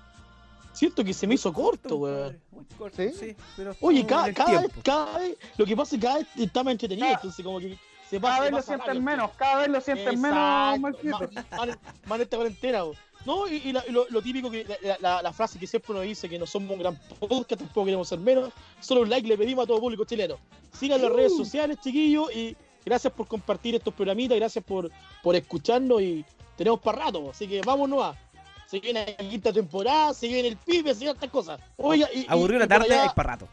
[0.73, 2.39] Siento que se me hizo corto, weón.
[2.51, 3.11] Muy corto, ¿Sí?
[3.17, 3.35] sí.
[3.55, 6.63] pero Oye, cada, cada vez, cada vez, lo que pasa es que cada vez está
[6.63, 7.77] más entretenido, Cada- entonces como que
[8.09, 8.33] se pasa.
[8.37, 12.83] Cada vez lo sienten menos, cada vez lo sienten menos, más- en esta cuarentena.
[12.83, 12.93] bo.
[13.25, 15.93] No, y, y la- y lo, lo típico, que la, la- la frase que siempre
[15.93, 18.51] uno dice que no somos un gran podcast, tampoco queremos ser menos.
[18.81, 20.37] Solo un like le pedimos a todo público chileno.
[20.73, 24.89] Sigan las redes sociales, chiquillos, y gracias por compartir estos programitas, gracias por,
[25.21, 26.25] por escucharnos y
[26.57, 28.15] tenemos para rato, así que vámonos a.
[28.73, 31.61] Se viene la quinta temporada, se viene el pibe, se vienen estas cosas.
[31.77, 33.47] Oiga, y, y- Aburrido y la tarde, allá hay para rato.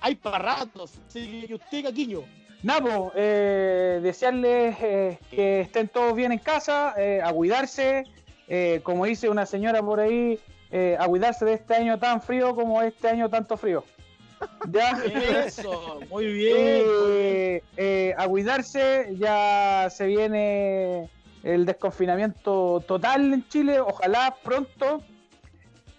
[0.00, 0.92] hay para ratos.
[1.08, 2.20] Así que usted, Caquiño,
[2.62, 8.04] Napo, eh, desearles eh, que estén todos bien en casa, eh, a cuidarse,
[8.46, 10.38] eh, como dice una señora por ahí,
[10.70, 13.82] eh, a cuidarse de este año tan frío como este año tanto frío.
[14.70, 15.02] ¿Ya?
[15.46, 16.54] eso, muy bien.
[16.56, 16.84] muy bien.
[16.86, 21.10] Eh, eh, a cuidarse, ya se viene
[21.42, 25.02] el desconfinamiento total en Chile, ojalá pronto.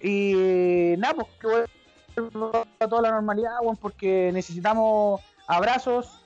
[0.02, 6.22] Y nada, pues que vuelva a toda la normalidad, weón, porque necesitamos abrazos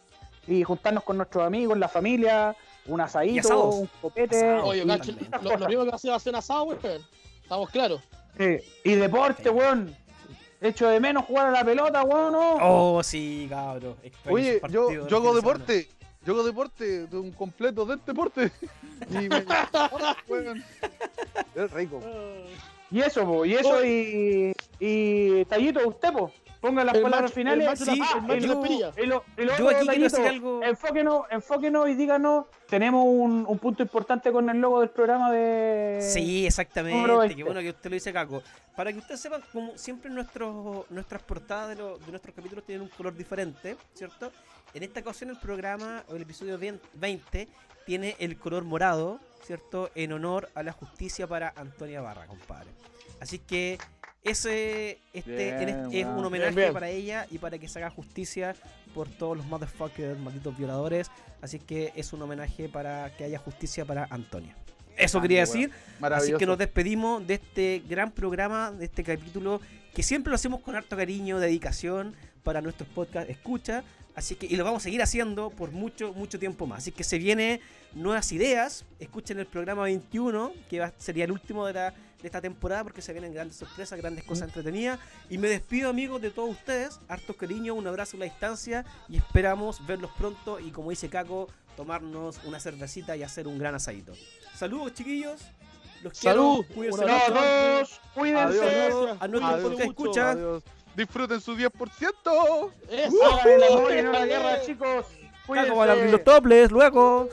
[0.48, 2.56] y juntarnos con nuestros amigos, la familia,
[2.86, 4.60] un Y asadito, un copete.
[4.60, 6.80] Oye, cacho, lo, lo primero que va a hacer va a ser un asado, weón.
[7.42, 8.02] Estamos claros.
[8.38, 9.96] Sí, y deporte, weón.
[10.62, 12.58] Echo de menos jugar a la pelota, weón, ¿no?
[12.62, 13.96] Oh, sí, cabrón.
[14.30, 15.90] Oye, yo, yo hago deporte.
[16.26, 18.52] Yo hago deporte, de un completo del deporte.
[19.10, 19.44] Y me...
[21.56, 22.00] Es rico.
[22.90, 26.32] Y eso, po, y eso, y, y Tallito, usted, po,
[26.64, 27.68] ponga las El palabras macho- finales.
[27.82, 30.64] el Sí, Ah, el macho y lo- y Yo aquí quiero decir algo.
[30.64, 36.00] Enfóquenos, enfóquenos y díganos, tenemos un, un punto importante con el logo del programa de...
[36.02, 37.06] Sí, exactamente.
[37.12, 37.44] Qué 20.
[37.44, 38.42] bueno que usted lo dice, Caco.
[38.78, 42.82] Para que ustedes sepan, como siempre nuestros, nuestras portadas de, lo- de nuestros capítulos tienen
[42.84, 44.32] un color diferente, ¿cierto?
[44.74, 46.58] En esta ocasión el programa, o el episodio
[46.94, 47.48] 20,
[47.86, 49.92] tiene el color morado, ¿cierto?
[49.96, 52.70] En honor a la justicia para Antonia Barra, compadre.
[53.20, 53.78] Así que
[54.24, 56.74] ese este, en Bien, este- es un homenaje Bien, bien.
[56.74, 58.56] para ella y para que se haga justicia
[58.94, 61.10] por todos los motherfuckers, malditos violadores.
[61.42, 64.56] Así que es un homenaje para que haya justicia para Antonia.
[64.96, 65.72] Eso Grande, quería decir.
[66.02, 69.60] Así que nos despedimos de este gran programa, de este capítulo,
[69.94, 73.84] que siempre lo hacemos con harto cariño, dedicación para nuestros podcast escucha.
[74.16, 76.80] Así que, y lo vamos a seguir haciendo por mucho, mucho tiempo más.
[76.80, 77.60] Así que se vienen
[77.96, 78.86] nuevas ideas.
[79.00, 81.94] Escuchen el programa 21, que va- sería el último de, la,
[82.24, 84.98] de esta temporada, porque se vienen grandes sorpresas, grandes cosas entretenidas.
[85.30, 87.00] Y me despido, amigos, de todos ustedes.
[87.10, 88.86] Harto cariño, un abrazo a la distancia.
[89.10, 90.58] Y esperamos verlos pronto.
[90.60, 94.14] Y como dice Caco, tomarnos una cervecita y hacer un gran asadito.
[94.56, 95.42] Saludos, chiquillos.
[96.02, 96.66] Los Salud.
[96.66, 96.98] quiero.
[96.98, 98.62] Cuídense dos, cuídense.
[98.62, 99.18] Adiós.
[99.20, 99.70] A nuestro Adiós.
[99.70, 100.32] podcast escucha.
[100.32, 100.64] Adiós.
[100.96, 102.72] Disfruten su 10%.
[102.90, 103.16] Eso.
[103.20, 105.06] No la guerra, chicos.
[105.46, 107.28] Caco van a abrir los toples luego.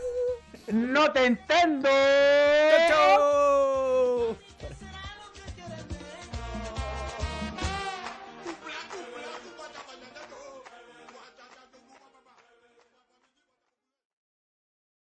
[0.73, 1.89] No te entiendo.
[1.89, 3.70] ¡Chao, chao!